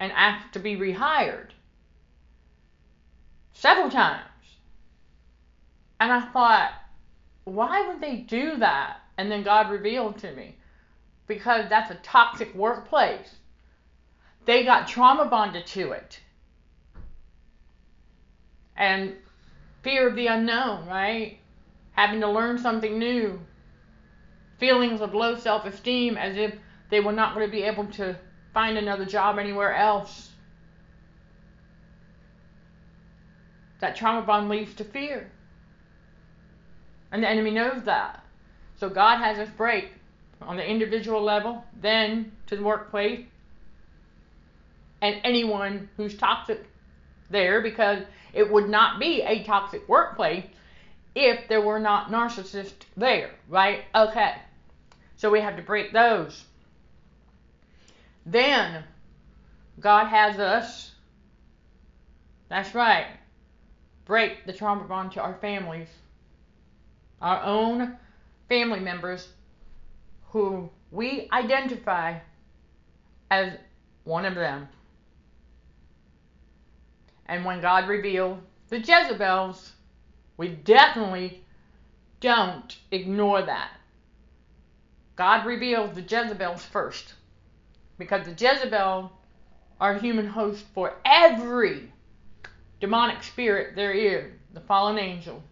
and 0.00 0.10
ask 0.12 0.50
to 0.52 0.58
be 0.58 0.76
rehired. 0.76 1.50
Several 3.52 3.90
times. 3.90 4.24
And 6.00 6.10
I 6.10 6.22
thought, 6.32 6.72
why 7.44 7.86
would 7.86 8.00
they 8.00 8.16
do 8.16 8.56
that? 8.60 9.02
And 9.18 9.30
then 9.30 9.42
God 9.42 9.70
revealed 9.70 10.16
to 10.20 10.32
me 10.32 10.54
because 11.28 11.68
that's 11.68 11.90
a 11.90 11.96
toxic 11.96 12.52
workplace. 12.54 13.36
They 14.46 14.64
got 14.64 14.88
trauma 14.88 15.26
bonded 15.26 15.66
to 15.66 15.92
it. 15.92 16.18
And 18.76 19.14
fear 19.82 20.08
of 20.08 20.16
the 20.16 20.28
unknown, 20.28 20.86
right? 20.86 21.38
Having 21.92 22.22
to 22.22 22.30
learn 22.30 22.58
something 22.58 22.98
new. 22.98 23.40
Feelings 24.58 25.00
of 25.00 25.14
low 25.14 25.36
self 25.36 25.66
esteem 25.66 26.16
as 26.16 26.36
if 26.36 26.54
they 26.90 27.00
were 27.00 27.12
not 27.12 27.34
going 27.34 27.46
to 27.46 27.52
be 27.52 27.62
able 27.62 27.86
to 27.92 28.16
find 28.54 28.78
another 28.78 29.04
job 29.04 29.38
anywhere 29.38 29.74
else. 29.74 30.30
That 33.80 33.94
trauma 33.94 34.22
bond 34.22 34.48
leads 34.48 34.74
to 34.74 34.84
fear. 34.84 35.30
And 37.12 37.22
the 37.22 37.28
enemy 37.28 37.50
knows 37.50 37.84
that. 37.84 38.24
So 38.76 38.88
God 38.88 39.18
has 39.18 39.38
us 39.38 39.50
break 39.56 39.97
on 40.40 40.56
the 40.56 40.66
individual 40.66 41.22
level, 41.22 41.64
then 41.80 42.32
to 42.46 42.56
the 42.56 42.62
workplace, 42.62 43.24
and 45.00 45.20
anyone 45.24 45.88
who's 45.96 46.16
toxic 46.16 46.64
there 47.30 47.60
because 47.60 48.02
it 48.32 48.50
would 48.50 48.68
not 48.68 48.98
be 48.98 49.22
a 49.22 49.44
toxic 49.44 49.88
workplace 49.88 50.44
if 51.14 51.48
there 51.48 51.60
were 51.60 51.78
not 51.78 52.10
narcissists 52.10 52.84
there, 52.96 53.30
right? 53.48 53.84
Okay. 53.94 54.34
So 55.16 55.30
we 55.30 55.40
have 55.40 55.56
to 55.56 55.62
break 55.62 55.92
those. 55.92 56.44
Then 58.24 58.84
God 59.80 60.06
has 60.06 60.38
us, 60.38 60.92
that's 62.48 62.74
right, 62.74 63.06
break 64.04 64.46
the 64.46 64.52
trauma 64.52 64.84
bond 64.84 65.12
to 65.12 65.20
our 65.20 65.34
families, 65.34 65.88
our 67.20 67.42
own 67.42 67.96
family 68.48 68.80
members 68.80 69.28
who 70.30 70.70
we 70.90 71.28
identify 71.32 72.18
as 73.30 73.52
one 74.04 74.24
of 74.24 74.34
them. 74.34 74.68
And 77.26 77.44
when 77.44 77.60
God 77.60 77.88
revealed 77.88 78.40
the 78.68 78.78
Jezebels, 78.78 79.72
we 80.36 80.48
definitely 80.48 81.44
don't 82.20 82.76
ignore 82.90 83.42
that. 83.42 83.72
God 85.16 85.44
revealed 85.44 85.94
the 85.94 86.02
Jezebels 86.02 86.64
first. 86.64 87.14
Because 87.98 88.24
the 88.24 88.32
Jezebel 88.32 89.12
are 89.80 89.94
human 89.98 90.26
host 90.26 90.64
for 90.74 90.94
every 91.04 91.92
demonic 92.80 93.22
spirit 93.22 93.74
there 93.74 93.92
is, 93.92 94.32
the 94.54 94.60
fallen 94.60 94.98
angel. 94.98 95.42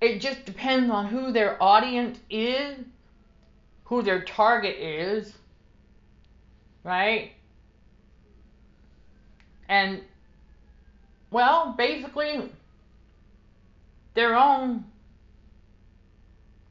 It 0.00 0.20
just 0.20 0.44
depends 0.44 0.90
on 0.90 1.06
who 1.06 1.30
their 1.30 1.62
audience 1.62 2.18
is, 2.28 2.78
who 3.90 4.02
their 4.02 4.22
target 4.22 4.76
is, 4.78 5.34
right? 6.84 7.32
And 9.68 10.00
well, 11.32 11.74
basically, 11.76 12.52
their 14.14 14.36
own 14.36 14.84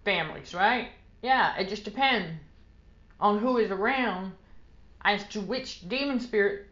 families, 0.06 0.54
right? 0.54 0.92
Yeah, 1.22 1.58
it 1.58 1.68
just 1.68 1.84
depends 1.84 2.40
on 3.20 3.40
who 3.40 3.58
is 3.58 3.70
around 3.70 4.32
as 5.02 5.22
to 5.26 5.42
which 5.42 5.90
demon 5.90 6.22
spirit 6.22 6.68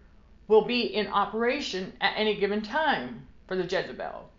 will 0.48 0.64
be 0.64 0.82
in 0.82 1.08
operation 1.08 1.92
at 2.00 2.14
any 2.16 2.40
given 2.40 2.62
time 2.62 3.28
for 3.50 3.58
the 3.58 3.64
Jezebel. 3.64 4.30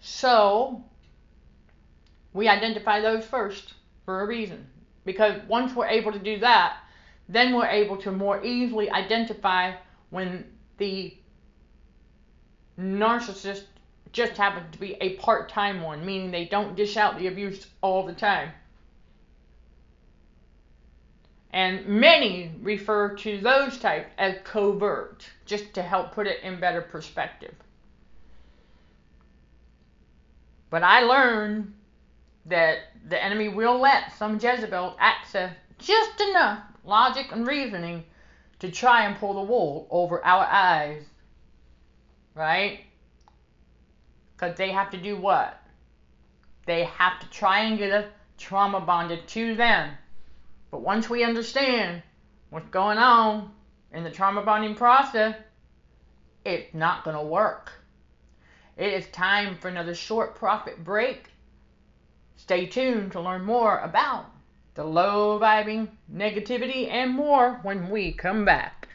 So, 0.00 0.82
we 2.32 2.48
identify 2.48 3.00
those 3.00 3.24
first 3.24 3.74
for 4.04 4.22
a 4.22 4.26
reason. 4.26 4.66
Because 5.04 5.40
once 5.48 5.74
we're 5.74 5.86
able 5.86 6.12
to 6.12 6.18
do 6.18 6.38
that, 6.38 6.76
then 7.28 7.54
we're 7.54 7.66
able 7.66 7.96
to 7.98 8.12
more 8.12 8.42
easily 8.44 8.90
identify 8.90 9.74
when 10.10 10.44
the 10.78 11.16
narcissist 12.78 13.64
just 14.12 14.36
happens 14.36 14.66
to 14.72 14.78
be 14.78 14.96
a 15.00 15.16
part 15.16 15.48
time 15.48 15.82
one, 15.82 16.04
meaning 16.04 16.30
they 16.30 16.44
don't 16.44 16.76
dish 16.76 16.96
out 16.96 17.18
the 17.18 17.26
abuse 17.26 17.66
all 17.80 18.06
the 18.06 18.12
time. 18.12 18.50
And 21.52 21.86
many 21.86 22.52
refer 22.62 23.14
to 23.16 23.38
those 23.38 23.78
types 23.78 24.10
as 24.16 24.36
covert, 24.44 25.28
just 25.44 25.74
to 25.74 25.82
help 25.82 26.12
put 26.12 26.26
it 26.26 26.42
in 26.42 26.60
better 26.60 26.80
perspective. 26.80 27.54
But 30.70 30.82
I 30.82 31.00
learned 31.00 31.74
that 32.46 32.78
the 33.08 33.22
enemy 33.22 33.48
will 33.48 33.78
let 33.78 34.12
some 34.16 34.38
Jezebel 34.38 34.96
access 34.98 35.54
just 35.78 36.20
enough 36.20 36.62
logic 36.84 37.26
and 37.32 37.46
reasoning 37.46 38.04
to 38.58 38.70
try 38.70 39.04
and 39.06 39.16
pull 39.16 39.34
the 39.34 39.42
wool 39.42 39.86
over 39.90 40.24
our 40.24 40.44
eyes. 40.44 41.04
Right? 42.34 42.80
Because 44.34 44.56
they 44.56 44.70
have 44.70 44.90
to 44.90 44.96
do 44.96 45.16
what? 45.16 45.60
They 46.66 46.84
have 46.84 47.20
to 47.20 47.30
try 47.30 47.60
and 47.60 47.78
get 47.78 47.92
us 47.92 48.06
trauma 48.38 48.80
bonded 48.80 49.26
to 49.28 49.54
them. 49.54 49.92
But 50.70 50.82
once 50.82 51.10
we 51.10 51.24
understand 51.24 52.02
what's 52.50 52.68
going 52.68 52.98
on 52.98 53.52
in 53.92 54.04
the 54.04 54.10
trauma 54.10 54.42
bonding 54.42 54.74
process, 54.74 55.34
it's 56.44 56.72
not 56.74 57.04
going 57.04 57.16
to 57.16 57.22
work. 57.22 57.72
It 58.76 58.92
is 58.92 59.06
time 59.08 59.56
for 59.58 59.68
another 59.68 59.94
short 59.94 60.34
profit 60.34 60.82
break. 60.82 61.31
Stay 62.42 62.66
tuned 62.66 63.12
to 63.12 63.20
learn 63.20 63.44
more 63.44 63.78
about 63.78 64.26
the 64.74 64.82
low 64.82 65.38
vibing, 65.38 65.86
negativity, 66.12 66.90
and 66.90 67.12
more 67.12 67.60
when 67.62 67.88
we 67.88 68.10
come 68.10 68.44
back. 68.44 68.88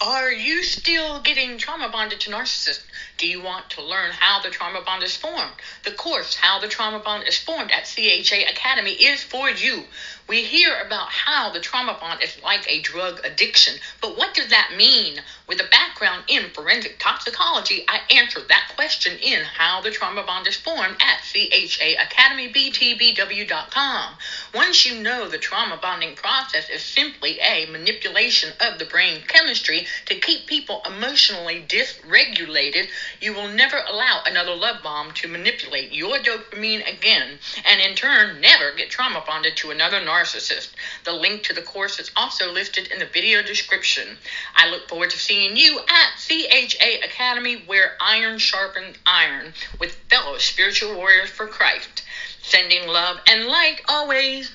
Are 0.00 0.32
you 0.32 0.62
still 0.62 1.20
getting 1.20 1.58
trauma 1.58 1.90
bonded 1.90 2.20
to 2.20 2.30
narcissists? 2.30 2.82
Do 3.18 3.28
you 3.28 3.42
want 3.42 3.68
to 3.70 3.82
learn 3.82 4.10
how 4.12 4.40
the 4.40 4.48
trauma 4.48 4.80
bond 4.80 5.02
is 5.02 5.18
formed? 5.18 5.52
The 5.82 5.92
course, 5.92 6.34
How 6.34 6.58
the 6.58 6.68
Trauma 6.68 7.00
Bond 7.00 7.28
is 7.28 7.38
Formed 7.38 7.70
at 7.70 7.84
CHA 7.84 8.50
Academy, 8.50 8.92
is 8.92 9.22
for 9.22 9.50
you. 9.50 9.84
We 10.26 10.42
hear 10.42 10.80
about 10.80 11.10
how 11.10 11.50
the 11.50 11.60
trauma 11.60 11.98
bond 12.00 12.22
is 12.22 12.42
like 12.42 12.64
a 12.66 12.80
drug 12.80 13.20
addiction, 13.24 13.74
but 14.00 14.16
what 14.16 14.32
does 14.32 14.48
that 14.48 14.72
mean? 14.74 15.20
With 15.46 15.60
a 15.60 15.68
background 15.70 16.24
in 16.28 16.48
forensic 16.48 16.98
toxicology, 16.98 17.84
I 17.88 18.00
answered 18.10 18.48
that 18.48 18.72
question 18.74 19.18
in 19.18 19.44
How 19.44 19.82
the 19.82 19.90
Trauma 19.90 20.22
Bond 20.22 20.46
is 20.46 20.56
Formed 20.56 20.96
at 20.98 21.20
CHAAcademyBTBW.com. 21.20 24.14
Once 24.54 24.86
you 24.86 25.02
know 25.02 25.28
the 25.28 25.36
trauma 25.36 25.76
bonding 25.76 26.16
process 26.16 26.70
is 26.70 26.82
simply 26.82 27.38
a 27.40 27.66
manipulation 27.66 28.54
of 28.60 28.78
the 28.78 28.86
brain 28.86 29.22
chemistry 29.28 29.86
to 30.06 30.14
keep 30.14 30.46
people 30.46 30.80
emotionally 30.86 31.62
dysregulated, 31.68 32.88
you 33.20 33.34
will 33.34 33.48
never 33.48 33.84
allow 33.86 34.22
another 34.24 34.54
love 34.54 34.82
bomb 34.82 35.12
to 35.12 35.28
manipulate 35.28 35.92
your 35.92 36.16
dopamine 36.16 36.90
again, 36.90 37.38
and 37.66 37.82
in 37.82 37.94
turn, 37.94 38.40
never 38.40 38.72
get 38.72 38.88
trauma 38.88 39.22
bonded 39.26 39.54
to 39.58 39.70
another 39.70 40.00
narcissist. 40.14 40.70
The 41.04 41.12
link 41.12 41.42
to 41.44 41.52
the 41.52 41.62
course 41.62 41.98
is 41.98 42.10
also 42.14 42.52
listed 42.52 42.92
in 42.92 43.00
the 43.00 43.06
video 43.06 43.42
description. 43.42 44.16
I 44.54 44.70
look 44.70 44.88
forward 44.88 45.10
to 45.10 45.18
seeing 45.18 45.56
you 45.56 45.80
at 45.80 46.18
CHA 46.18 47.04
Academy 47.04 47.56
where 47.66 47.96
iron 48.00 48.38
sharpens 48.38 48.96
iron 49.06 49.54
with 49.80 49.96
fellow 50.08 50.38
spiritual 50.38 50.94
warriors 50.96 51.30
for 51.30 51.46
Christ. 51.46 52.04
Sending 52.42 52.86
love 52.86 53.18
and 53.26 53.46
light 53.46 53.80
always. 53.88 54.52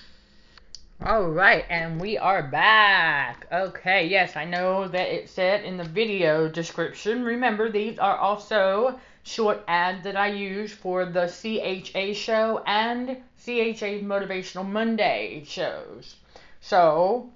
All 1.05 1.29
right, 1.29 1.65
and 1.69 1.99
we 1.99 2.17
are 2.17 2.43
back. 2.43 3.47
Okay, 3.51 4.07
yes, 4.07 4.35
I 4.35 4.45
know 4.45 4.87
that 4.87 5.07
it 5.13 5.29
said 5.29 5.63
in 5.63 5.77
the 5.77 5.83
video 5.83 6.49
description. 6.49 7.23
Remember, 7.23 7.69
these 7.69 7.97
are 7.99 8.17
also 8.17 8.99
short 9.23 9.63
ads 9.67 10.03
that 10.03 10.15
I 10.15 10.27
use 10.27 10.73
for 10.73 11.05
the 11.05 11.27
CHA 11.27 12.13
show 12.13 12.61
and 12.65 13.17
CHA's 13.49 14.03
Motivational 14.03 14.67
Monday 14.67 15.43
shows. 15.45 16.15
So, 16.61 17.29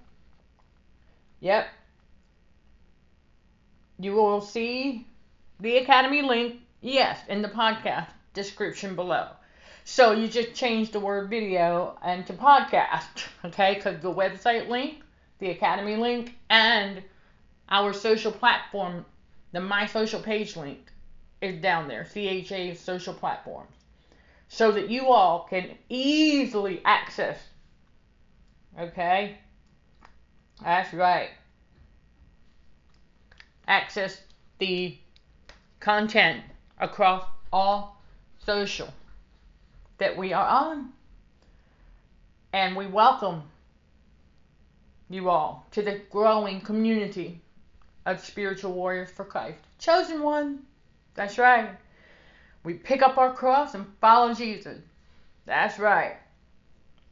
yep. 1.39 1.67
You 3.99 4.13
will 4.13 4.41
see 4.41 5.07
the 5.59 5.77
Academy 5.77 6.21
link, 6.21 6.61
yes, 6.81 7.19
in 7.27 7.41
the 7.41 7.47
podcast 7.47 8.07
description 8.33 8.95
below. 8.95 9.29
So 9.85 10.11
you 10.11 10.27
just 10.27 10.53
change 10.53 10.91
the 10.91 10.99
word 10.99 11.29
video 11.29 11.97
and 12.03 12.25
to 12.27 12.33
podcast, 12.33 13.27
okay? 13.45 13.75
Because 13.75 14.01
the 14.01 14.13
website 14.13 14.69
link, 14.69 15.01
the 15.39 15.49
Academy 15.49 15.95
link, 15.95 16.35
and 16.49 17.01
our 17.69 17.91
social 17.91 18.31
platform, 18.31 19.05
the 19.51 19.61
My 19.61 19.87
Social 19.87 20.21
page 20.21 20.55
link, 20.55 20.91
is 21.41 21.61
down 21.61 21.87
there. 21.87 22.05
CHA's 22.05 22.79
social 22.79 23.13
platforms 23.13 23.82
so 24.53 24.71
that 24.71 24.87
you 24.87 25.07
all 25.07 25.47
can 25.49 25.71
easily 25.89 26.79
access. 26.85 27.39
Okay? 28.79 29.39
That's 30.63 30.93
right. 30.93 31.29
Access 33.67 34.21
the 34.59 34.95
content 35.79 36.43
across 36.79 37.25
all 37.51 37.99
social 38.45 38.93
that 39.97 40.15
we 40.15 40.33
are 40.33 40.47
on. 40.47 40.89
And 42.53 42.75
we 42.75 42.85
welcome 42.85 43.41
you 45.09 45.31
all 45.31 45.65
to 45.71 45.81
the 45.81 45.99
growing 46.11 46.61
community 46.61 47.41
of 48.05 48.23
spiritual 48.23 48.73
warriors 48.73 49.09
for 49.09 49.25
Christ. 49.25 49.57
Chosen 49.79 50.21
one. 50.21 50.59
That's 51.15 51.39
right. 51.39 51.71
We 52.63 52.73
pick 52.75 53.01
up 53.01 53.17
our 53.17 53.33
cross 53.33 53.73
and 53.73 53.85
follow 53.99 54.33
Jesus. 54.33 54.79
That's 55.45 55.79
right. 55.79 56.17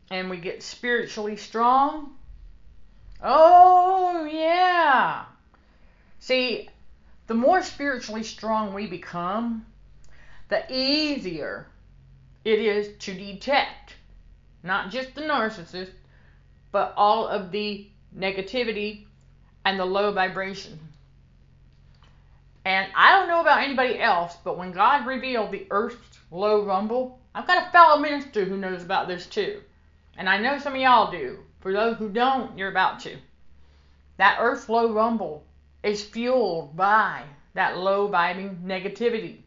And 0.10 0.30
we 0.30 0.38
get 0.38 0.64
spiritually 0.64 1.38
strong. 1.38 2.16
Oh, 3.22 4.26
yeah. 4.26 5.26
See, 6.20 6.70
the 7.28 7.34
more 7.34 7.62
spiritually 7.62 8.24
strong 8.24 8.74
we 8.74 8.88
become, 8.88 9.66
the 10.50 10.64
easier 10.70 11.68
it 12.44 12.60
is 12.60 12.98
to 13.00 13.14
detect 13.14 13.96
not 14.64 14.92
just 14.92 15.16
the 15.16 15.22
narcissist, 15.22 15.92
but 16.72 16.94
all 16.96 17.28
of 17.28 17.52
the 17.52 17.88
negativity 18.18 19.06
and 19.66 19.80
the 19.80 19.86
low 19.86 20.12
vibration. 20.12 20.80
And 22.64 22.92
I 22.96 23.12
don't 23.12 23.28
know 23.28 23.42
about 23.42 23.64
anybody 23.64 24.00
else, 24.00 24.38
but 24.44 24.58
when 24.58 24.72
God 24.72 25.08
revealed 25.08 25.52
the 25.52 25.66
earth's 25.72 26.20
low 26.30 26.64
rumble, 26.64 27.20
I've 27.34 27.48
got 27.48 27.68
a 27.68 27.72
fellow 27.72 28.00
minister 28.00 28.46
who 28.46 28.58
knows 28.58 28.84
about 28.84 29.08
this 29.08 29.26
too. 29.26 29.62
And 30.18 30.30
I 30.30 30.38
know 30.38 30.60
some 30.60 30.76
of 30.76 30.82
y'all 30.82 31.12
do. 31.12 31.40
For 31.60 31.74
those 31.74 31.98
who 31.98 32.10
don't, 32.10 32.58
you're 32.58 32.70
about 32.70 33.00
to. 33.02 33.18
That 34.18 34.38
earth's 34.40 34.70
low 34.70 34.92
rumble 34.92 35.44
is 35.84 36.04
fueled 36.04 36.76
by 36.76 37.24
that 37.54 37.78
low 37.78 38.10
vibing 38.10 38.62
negativity. 38.64 39.38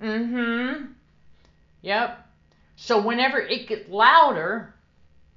Mm-hmm. 0.00 0.92
Yep. 1.82 2.26
So 2.76 3.00
whenever 3.00 3.40
it 3.40 3.66
gets 3.66 3.88
louder, 3.88 4.74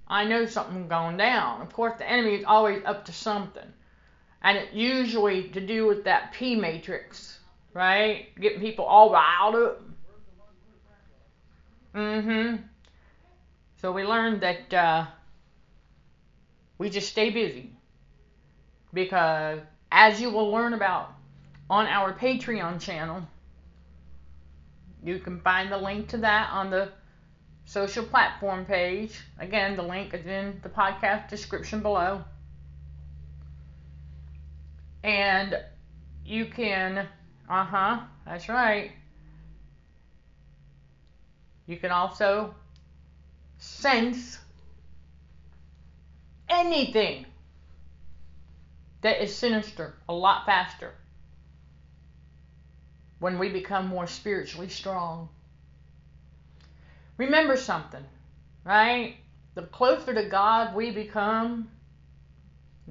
I 0.07 0.25
know 0.25 0.45
something's 0.45 0.89
going 0.89 1.17
down. 1.17 1.61
Of 1.61 1.73
course, 1.73 1.97
the 1.97 2.07
enemy 2.07 2.35
is 2.35 2.45
always 2.45 2.83
up 2.85 3.05
to 3.05 3.13
something 3.13 3.73
and 4.43 4.57
it's 4.57 4.73
usually 4.73 5.49
to 5.49 5.61
do 5.61 5.87
with 5.87 6.03
that 6.05 6.31
P 6.33 6.55
matrix, 6.55 7.39
right? 7.73 8.27
Getting 8.39 8.59
people 8.59 8.85
all 8.85 9.11
riled 9.11 9.55
up. 9.55 9.81
Mm-hmm. 11.93 12.55
So 13.81 13.91
we 13.91 14.03
learned 14.03 14.41
that 14.41 14.73
uh, 14.73 15.05
we 16.77 16.89
just 16.89 17.09
stay 17.09 17.29
busy 17.29 17.71
because 18.93 19.59
as 19.91 20.21
you 20.21 20.29
will 20.29 20.51
learn 20.51 20.73
about 20.73 21.13
on 21.69 21.85
our 21.87 22.13
Patreon 22.13 22.79
channel, 22.79 23.23
you 25.03 25.19
can 25.19 25.39
find 25.41 25.71
the 25.71 25.77
link 25.77 26.09
to 26.09 26.17
that 26.17 26.49
on 26.51 26.69
the 26.69 26.89
social 27.65 28.03
platform 28.03 28.65
page. 28.65 29.19
Again, 29.39 29.75
the 29.75 29.83
link 29.83 30.13
is 30.13 30.25
in 30.25 30.59
the 30.63 30.69
podcast 30.69 31.29
description 31.29 31.81
below 31.81 32.23
and 35.03 35.57
you 36.25 36.45
can, 36.45 37.07
uh 37.49 37.63
huh, 37.65 37.99
that's 38.25 38.49
right. 38.49 38.91
You 41.65 41.77
can 41.77 41.91
also 41.91 42.53
sense 43.57 44.39
anything 46.49 47.25
that 49.01 49.23
is 49.23 49.35
sinister 49.35 49.95
a 50.09 50.13
lot 50.13 50.45
faster 50.45 50.93
when 53.19 53.37
we 53.37 53.49
become 53.49 53.87
more 53.87 54.07
spiritually 54.07 54.69
strong. 54.69 55.29
Remember 57.17 57.55
something, 57.55 58.03
right? 58.63 59.15
The 59.53 59.63
closer 59.63 60.13
to 60.13 60.27
God 60.27 60.75
we 60.75 60.91
become, 60.91 61.69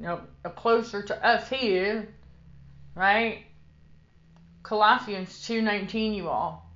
you 0.01 0.07
know, 0.07 0.23
closer 0.57 1.03
to 1.03 1.27
us 1.27 1.51
he 1.51 1.75
is, 1.77 2.07
right? 2.95 3.45
Colossians 4.63 5.29
2:19 5.47 6.15
you 6.15 6.31
all. 6.31 6.71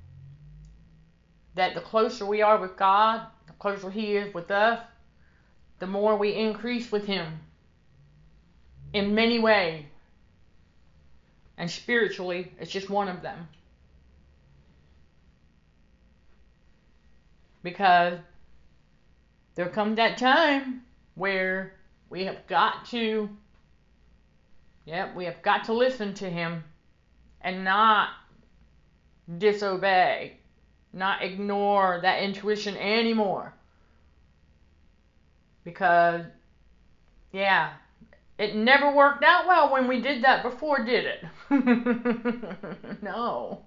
That 1.55 1.75
the 1.75 1.81
closer 1.81 2.27
we 2.27 2.43
are 2.43 2.59
with 2.59 2.77
God, 2.77 3.27
the 3.47 3.55
closer 3.55 3.91
he 3.91 4.15
is 4.17 4.35
with 4.35 4.51
us, 4.51 4.79
the 5.79 5.87
more 5.87 6.17
we 6.17 6.35
increase 6.35 6.93
with 6.93 7.07
him 7.07 7.41
in 8.93 9.15
many 9.15 9.39
ways. 9.39 9.87
And 11.57 11.71
spiritually, 11.71 12.53
it's 12.61 12.71
just 12.71 12.91
one 12.91 13.09
of 13.09 13.23
them. 13.23 13.49
Because 17.63 18.19
there 19.55 19.71
comes 19.71 19.97
that 19.97 20.19
time 20.19 20.83
where 21.15 21.73
we 22.15 22.27
have 22.27 22.47
got 22.47 22.85
to, 22.87 23.29
yep, 24.85 25.17
we 25.17 25.25
have 25.25 25.43
got 25.43 25.65
to 25.65 25.73
listen 25.73 26.15
to 26.15 26.31
him 26.31 26.63
and 27.41 27.65
not 27.65 28.11
disobey, 29.39 30.37
not 30.93 31.25
ignore 31.25 31.99
that 32.03 32.23
intuition 32.23 32.77
anymore. 32.77 33.53
Because, 35.65 36.25
yeah, 37.33 37.73
it 38.39 38.55
never 38.55 38.95
worked 38.95 39.25
out 39.25 39.49
well 39.49 39.73
when 39.73 39.89
we 39.89 40.01
did 40.01 40.23
that 40.23 40.45
before, 40.45 40.85
did 40.85 41.07
it? 41.07 41.25
no, 43.03 43.65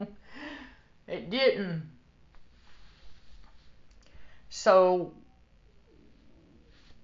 it 1.06 1.30
didn't. 1.30 1.84
So 4.48 5.12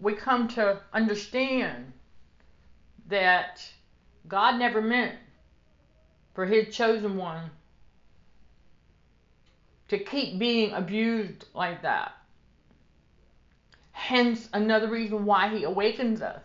we 0.03 0.13
come 0.13 0.49
to 0.49 0.81
understand 0.91 1.93
that 3.07 3.65
God 4.27 4.59
never 4.59 4.81
meant 4.81 5.15
for 6.35 6.45
his 6.45 6.75
chosen 6.75 7.15
one 7.15 7.49
to 9.87 9.97
keep 9.97 10.37
being 10.37 10.73
abused 10.73 11.45
like 11.53 11.83
that. 11.83 12.11
Hence, 13.91 14.49
another 14.51 14.89
reason 14.89 15.25
why 15.25 15.47
he 15.47 15.63
awakens 15.63 16.21
us 16.21 16.41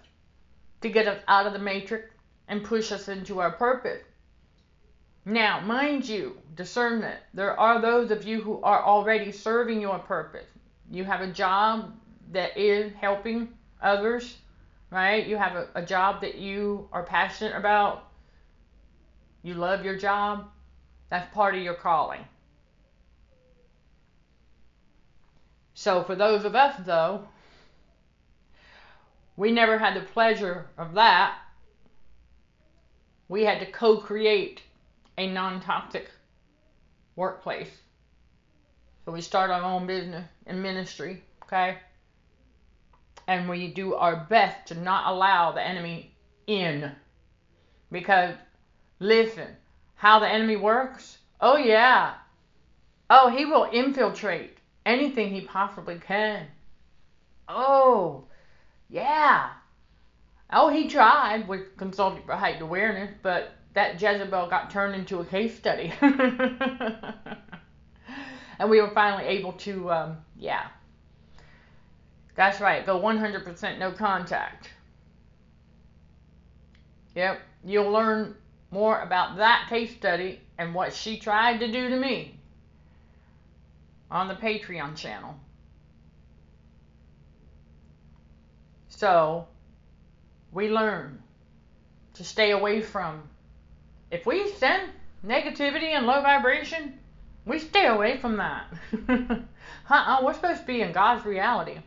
to 0.82 0.88
get 0.88 1.08
us 1.08 1.20
out 1.26 1.46
of 1.46 1.52
the 1.52 1.58
matrix 1.58 2.14
and 2.46 2.62
push 2.62 2.92
us 2.92 3.08
into 3.08 3.40
our 3.40 3.50
purpose. 3.50 4.02
Now, 5.24 5.58
mind 5.60 6.08
you, 6.08 6.38
discernment. 6.54 7.18
There 7.34 7.58
are 7.58 7.80
those 7.80 8.12
of 8.12 8.24
you 8.24 8.40
who 8.40 8.62
are 8.62 8.84
already 8.84 9.32
serving 9.32 9.80
your 9.80 9.98
purpose. 9.98 10.46
You 10.90 11.02
have 11.04 11.22
a 11.22 11.32
job 11.32 11.97
that 12.32 12.56
is 12.56 12.92
helping 12.94 13.48
others, 13.80 14.36
right? 14.90 15.26
You 15.26 15.36
have 15.36 15.56
a, 15.56 15.68
a 15.74 15.82
job 15.82 16.20
that 16.20 16.36
you 16.36 16.88
are 16.92 17.02
passionate 17.02 17.56
about. 17.56 18.04
You 19.42 19.54
love 19.54 19.84
your 19.84 19.96
job. 19.96 20.48
That's 21.10 21.32
part 21.34 21.54
of 21.54 21.62
your 21.62 21.74
calling. 21.74 22.24
So, 25.74 26.02
for 26.02 26.16
those 26.16 26.44
of 26.44 26.54
us, 26.56 26.74
though, 26.84 27.28
we 29.36 29.52
never 29.52 29.78
had 29.78 29.94
the 29.94 30.04
pleasure 30.04 30.66
of 30.76 30.94
that. 30.94 31.38
We 33.28 33.44
had 33.44 33.60
to 33.60 33.70
co 33.70 33.98
create 33.98 34.62
a 35.16 35.30
non 35.30 35.60
toxic 35.60 36.10
workplace. 37.14 37.70
So, 39.04 39.12
we 39.12 39.20
start 39.20 39.50
our 39.50 39.62
own 39.62 39.86
business 39.86 40.26
and 40.46 40.60
ministry, 40.60 41.22
okay? 41.44 41.78
And 43.28 43.48
we 43.48 43.68
do 43.68 43.94
our 43.94 44.26
best 44.28 44.66
to 44.68 44.74
not 44.74 45.12
allow 45.12 45.52
the 45.52 45.64
enemy 45.64 46.14
in. 46.46 46.90
Because, 47.92 48.34
listen, 48.98 49.48
how 49.94 50.18
the 50.18 50.28
enemy 50.28 50.56
works? 50.56 51.18
Oh, 51.40 51.56
yeah. 51.56 52.14
Oh, 53.10 53.28
he 53.28 53.44
will 53.44 53.68
infiltrate 53.70 54.56
anything 54.86 55.30
he 55.30 55.42
possibly 55.42 55.98
can. 55.98 56.46
Oh, 57.48 58.24
yeah. 58.88 59.50
Oh, 60.50 60.70
he 60.70 60.88
tried 60.88 61.46
with 61.46 61.76
Consulting 61.76 62.22
for 62.24 62.34
Heightened 62.34 62.62
Awareness, 62.62 63.10
but 63.22 63.52
that 63.74 64.00
Jezebel 64.00 64.48
got 64.48 64.70
turned 64.70 64.94
into 64.94 65.20
a 65.20 65.24
case 65.24 65.54
study. 65.54 65.92
and 66.00 66.16
we 68.70 68.80
were 68.80 68.90
finally 68.94 69.24
able 69.24 69.52
to, 69.52 69.90
um, 69.90 70.16
yeah. 70.38 70.68
That's 72.38 72.60
right, 72.60 72.86
go 72.86 73.00
100% 73.00 73.80
no 73.80 73.90
contact. 73.90 74.70
Yep, 77.16 77.40
you'll 77.64 77.90
learn 77.90 78.36
more 78.70 79.00
about 79.00 79.38
that 79.38 79.66
case 79.68 79.92
study 79.96 80.40
and 80.56 80.72
what 80.72 80.94
she 80.94 81.18
tried 81.18 81.58
to 81.58 81.66
do 81.66 81.88
to 81.88 81.96
me 81.96 82.38
on 84.08 84.28
the 84.28 84.34
Patreon 84.34 84.94
channel. 84.94 85.34
So, 88.86 89.48
we 90.52 90.70
learn 90.70 91.20
to 92.14 92.22
stay 92.22 92.52
away 92.52 92.82
from. 92.82 93.20
If 94.12 94.26
we 94.26 94.48
send 94.52 94.92
negativity 95.26 95.88
and 95.88 96.06
low 96.06 96.22
vibration, 96.22 97.00
we 97.44 97.58
stay 97.58 97.86
away 97.86 98.16
from 98.18 98.36
that. 98.36 98.72
uh-uh, 99.08 100.20
we're 100.22 100.34
supposed 100.34 100.60
to 100.60 100.66
be 100.68 100.82
in 100.82 100.92
God's 100.92 101.26
reality, 101.26 101.78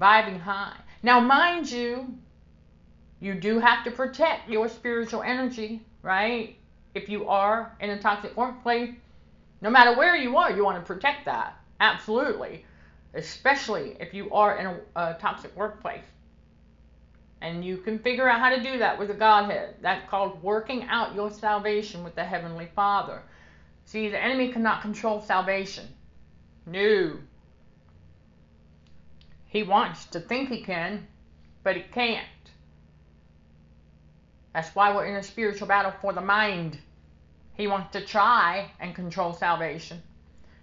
vibing 0.00 0.40
high. 0.40 0.76
Now, 1.02 1.20
mind 1.20 1.70
you, 1.70 2.14
you 3.20 3.34
do 3.34 3.58
have 3.58 3.84
to 3.84 3.90
protect 3.90 4.48
your 4.48 4.68
spiritual 4.68 5.22
energy, 5.22 5.82
right? 6.02 6.56
If 6.94 7.08
you 7.08 7.28
are 7.28 7.76
in 7.80 7.90
a 7.90 8.00
toxic 8.00 8.36
workplace, 8.36 8.94
no 9.60 9.70
matter 9.70 9.96
where 9.96 10.16
you 10.16 10.36
are, 10.38 10.50
you 10.50 10.64
want 10.64 10.78
to 10.78 10.86
protect 10.86 11.26
that. 11.26 11.58
Absolutely. 11.80 12.64
Especially 13.14 13.96
if 14.00 14.14
you 14.14 14.30
are 14.32 14.56
in 14.56 14.66
a, 14.66 14.80
a 14.96 15.14
toxic 15.20 15.54
workplace. 15.54 16.04
And 17.42 17.64
you 17.64 17.78
can 17.78 17.98
figure 17.98 18.28
out 18.28 18.40
how 18.40 18.50
to 18.50 18.62
do 18.62 18.78
that 18.78 18.98
with 18.98 19.08
the 19.08 19.14
Godhead. 19.14 19.76
That's 19.80 20.08
called 20.08 20.42
working 20.42 20.84
out 20.84 21.14
your 21.14 21.30
salvation 21.30 22.04
with 22.04 22.14
the 22.14 22.24
Heavenly 22.24 22.68
Father. 22.74 23.22
See, 23.84 24.08
the 24.08 24.22
enemy 24.22 24.52
cannot 24.52 24.82
control 24.82 25.20
salvation. 25.20 25.86
No. 26.66 27.18
He 29.50 29.64
wants 29.64 30.04
to 30.06 30.20
think 30.20 30.48
he 30.48 30.62
can, 30.62 31.08
but 31.64 31.74
he 31.74 31.82
can't. 31.82 32.24
That's 34.54 34.72
why 34.76 34.94
we're 34.94 35.06
in 35.06 35.16
a 35.16 35.24
spiritual 35.24 35.66
battle 35.66 35.92
for 36.00 36.12
the 36.12 36.20
mind. 36.20 36.78
He 37.54 37.66
wants 37.66 37.90
to 37.92 38.06
try 38.06 38.70
and 38.78 38.94
control 38.94 39.32
salvation. 39.32 40.02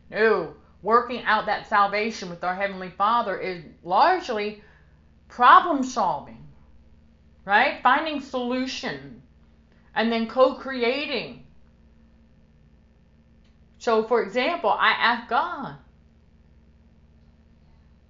No, 0.09 0.53
working 0.81 1.21
out 1.23 1.47
that 1.47 1.67
salvation 1.67 2.29
with 2.29 2.45
our 2.45 2.55
Heavenly 2.55 2.89
Father 2.89 3.37
is 3.37 3.61
largely 3.83 4.63
problem 5.27 5.83
solving, 5.83 6.47
right? 7.43 7.83
Finding 7.83 8.21
solution 8.21 9.21
and 9.95 10.09
then 10.09 10.29
co 10.29 10.53
creating. 10.55 11.45
So, 13.79 14.03
for 14.03 14.23
example, 14.23 14.69
I 14.69 14.91
ask 14.91 15.29
God, 15.29 15.75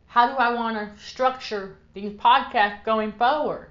how 0.07 0.27
do 0.27 0.33
I 0.33 0.53
want 0.53 0.77
to 0.77 1.03
structure 1.03 1.75
these 1.93 2.13
podcasts 2.13 2.83
going 2.83 3.11
forward 3.13 3.69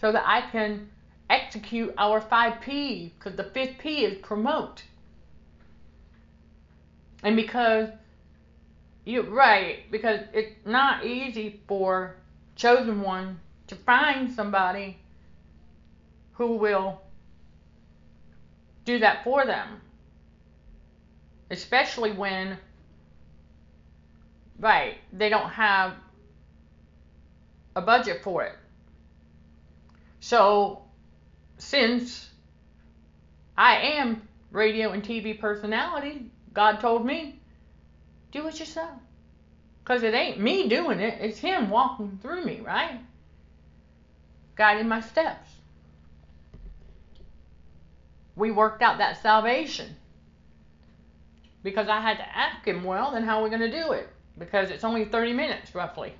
so 0.00 0.12
that 0.12 0.24
I 0.26 0.42
can 0.50 0.88
execute 1.30 1.92
our 1.98 2.20
five 2.20 2.60
P 2.60 3.12
because 3.18 3.36
the 3.36 3.44
fifth 3.44 3.78
P 3.78 4.04
is 4.04 4.18
promote. 4.22 4.84
And 7.22 7.36
because 7.36 7.88
you're 9.04 9.24
right, 9.24 9.90
because 9.90 10.20
it's 10.32 10.54
not 10.64 11.04
easy 11.04 11.60
for 11.66 12.16
chosen 12.54 13.00
one 13.00 13.40
to 13.66 13.74
find 13.74 14.32
somebody 14.32 14.98
who 16.32 16.56
will 16.56 17.00
do 18.84 18.98
that 18.98 19.24
for 19.24 19.44
them. 19.44 19.80
Especially 21.50 22.12
when, 22.12 22.58
right, 24.58 24.96
they 25.12 25.28
don't 25.28 25.50
have 25.50 25.94
a 27.76 27.80
budget 27.80 28.22
for 28.22 28.42
it. 28.42 28.54
So 30.20 30.82
since 31.58 32.28
I 33.56 33.76
am 33.76 34.28
radio 34.50 34.90
and 34.90 35.02
TV 35.02 35.38
personality, 35.38 36.30
God 36.52 36.80
told 36.80 37.04
me, 37.04 37.40
do 38.32 38.46
it 38.48 38.58
yourself. 38.58 38.98
Because 39.82 40.02
it 40.02 40.14
ain't 40.14 40.40
me 40.40 40.68
doing 40.68 41.00
it, 41.00 41.18
it's 41.20 41.38
Him 41.38 41.70
walking 41.70 42.18
through 42.20 42.44
me, 42.44 42.60
right? 42.60 43.00
Guiding 44.56 44.88
my 44.88 45.00
steps. 45.00 45.48
We 48.36 48.50
worked 48.50 48.82
out 48.82 48.98
that 48.98 49.22
salvation. 49.22 49.96
Because 51.62 51.88
I 51.88 52.00
had 52.00 52.18
to 52.18 52.36
ask 52.36 52.66
Him, 52.66 52.84
well, 52.84 53.12
then 53.12 53.24
how 53.24 53.40
are 53.40 53.44
we 53.44 53.50
going 53.50 53.70
to 53.70 53.82
do 53.82 53.92
it? 53.92 54.08
Because 54.38 54.70
it's 54.70 54.84
only 54.84 55.04
30 55.04 55.32
minutes, 55.32 55.74
roughly. 55.74 56.14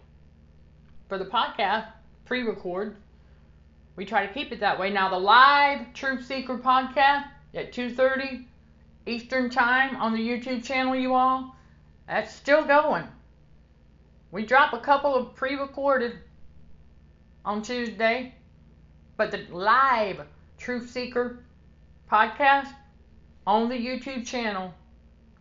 For 1.09 1.19
the 1.19 1.25
podcast, 1.25 1.87
pre 2.25 2.43
record, 2.43 2.97
we 3.97 4.05
try 4.05 4.27
to 4.27 4.33
keep 4.33 4.53
it 4.53 4.61
that 4.61 4.79
way. 4.79 4.91
Now 4.91 5.09
the 5.09 5.19
live 5.19 5.93
Truth 5.95 6.27
Seeker 6.27 6.59
podcast 6.59 7.25
at 7.55 7.73
2:30 7.73 8.47
Eastern 9.07 9.49
Time 9.51 9.97
on 9.97 10.13
the 10.13 10.21
YouTube 10.21 10.63
channel, 10.63 10.95
you 10.95 11.15
all, 11.15 11.57
that's 12.07 12.35
still 12.35 12.65
going. 12.65 13.09
We 14.31 14.45
drop 14.45 14.75
a 14.75 14.81
couple 14.81 15.15
of 15.15 15.35
pre-recorded 15.35 16.19
on 17.45 17.63
Tuesday, 17.63 18.35
but 19.17 19.31
the 19.31 19.47
live 19.51 20.27
Truth 20.59 20.91
Seeker 20.91 21.43
podcast 22.11 22.73
on 23.47 23.69
the 23.69 23.75
YouTube 23.75 24.27
channel 24.27 24.75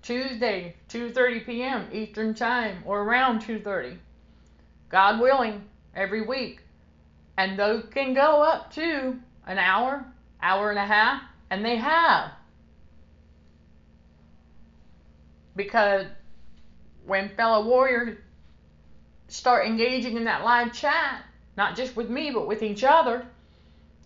Tuesday 0.08 0.74
2:30 0.90 1.46
p.m. 1.46 1.88
Eastern 1.92 2.34
Time 2.34 2.82
or 2.86 3.02
around 3.02 3.42
2:30. 3.42 3.98
God 4.90 5.20
willing, 5.20 5.66
every 5.94 6.22
week 6.22 6.62
and 7.38 7.58
those 7.58 7.84
can 7.92 8.14
go 8.14 8.42
up 8.42 8.74
to 8.74 9.20
an 9.46 9.58
hour, 9.58 10.06
hour 10.42 10.70
and 10.72 10.80
a 10.80 10.86
half, 10.86 11.22
and 11.50 11.64
they 11.64 11.76
have. 11.76 12.32
Because 15.56 16.06
when 17.06 17.30
fellow 17.36 17.66
warriors 17.66 18.18
start 19.28 19.68
engaging 19.68 20.18
in 20.18 20.24
that 20.24 20.44
live 20.44 20.74
chat, 20.74 21.24
not 21.56 21.76
just 21.76 21.96
with 21.96 22.10
me, 22.10 22.32
but 22.32 22.48
with 22.48 22.64
each 22.64 22.84
other, 22.84 23.26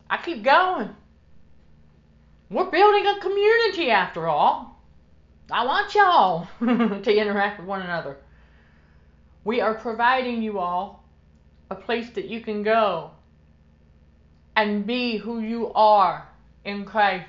I 0.09 0.17
keep 0.17 0.43
going. 0.43 0.89
We're 2.49 2.69
building 2.69 3.07
a 3.07 3.19
community 3.19 3.91
after 3.91 4.27
all. 4.27 4.70
I 5.51 5.65
want 5.65 5.93
y'all 5.93 6.47
to 6.59 7.13
interact 7.13 7.59
with 7.59 7.67
one 7.67 7.81
another. 7.81 8.17
We 9.43 9.59
are 9.59 9.73
providing 9.73 10.41
you 10.41 10.59
all 10.59 11.03
a 11.69 11.75
place 11.75 12.09
that 12.11 12.29
you 12.29 12.41
can 12.41 12.63
go 12.63 13.11
and 14.55 14.85
be 14.85 15.17
who 15.17 15.39
you 15.39 15.73
are 15.73 16.29
in 16.63 16.85
Christ. 16.85 17.25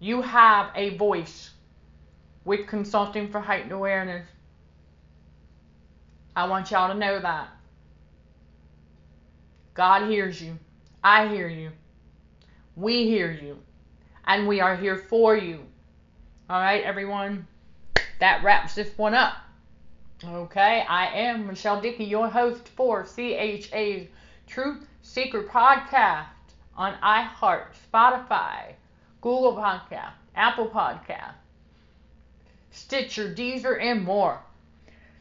You 0.00 0.22
have 0.22 0.70
a 0.74 0.96
voice 0.96 1.50
with 2.44 2.66
Consulting 2.66 3.30
for 3.30 3.40
Heightened 3.40 3.72
Awareness. 3.72 4.26
I 6.34 6.46
want 6.48 6.70
y'all 6.70 6.92
to 6.92 6.98
know 6.98 7.20
that. 7.20 7.48
God 9.74 10.08
hears 10.08 10.40
you. 10.42 10.58
I 11.02 11.28
hear 11.28 11.48
you. 11.48 11.70
We 12.74 13.04
hear 13.04 13.30
you. 13.30 13.58
And 14.26 14.48
we 14.48 14.60
are 14.60 14.76
here 14.76 14.96
for 14.96 15.36
you. 15.36 15.60
All 16.48 16.60
right, 16.60 16.84
everyone. 16.84 17.48
That 18.20 18.44
wraps 18.44 18.76
this 18.76 18.96
one 18.96 19.14
up. 19.14 19.34
Okay, 20.24 20.84
I 20.88 21.06
am 21.06 21.48
Michelle 21.48 21.80
Dickey, 21.80 22.04
your 22.04 22.28
host 22.28 22.68
for 22.68 23.02
CHA's 23.02 24.06
Truth 24.46 24.86
Seeker 25.02 25.42
podcast 25.42 26.26
on 26.76 26.94
iHeart, 27.02 27.74
Spotify, 27.92 28.74
Google 29.20 29.56
Podcast, 29.56 30.12
Apple 30.36 30.68
Podcast, 30.68 31.34
Stitcher, 32.70 33.34
Deezer, 33.34 33.82
and 33.82 34.04
more. 34.04 34.40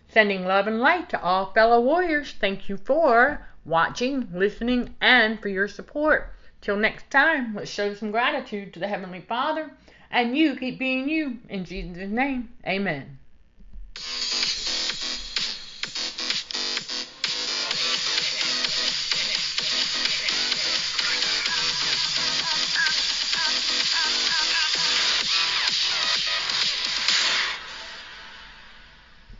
Sending 0.07 0.45
love 0.45 0.67
and 0.67 0.79
light 0.79 1.09
to 1.09 1.19
all 1.19 1.51
fellow 1.53 1.81
warriors. 1.81 2.35
Thank 2.39 2.69
you 2.69 2.77
for 2.77 3.47
watching, 3.65 4.29
listening, 4.31 4.95
and 5.01 5.41
for 5.41 5.49
your 5.49 5.67
support. 5.67 6.31
Till 6.61 6.77
next 6.77 7.09
time, 7.09 7.55
let's 7.55 7.71
show 7.71 7.95
some 7.95 8.11
gratitude 8.11 8.75
to 8.75 8.79
the 8.79 8.87
Heavenly 8.87 9.21
Father, 9.21 9.71
and 10.15 10.35
you 10.35 10.55
keep 10.55 10.79
being 10.79 11.09
you. 11.09 11.37
In 11.49 11.65
Jesus' 11.65 12.09
name, 12.09 12.49
amen. 12.65 13.19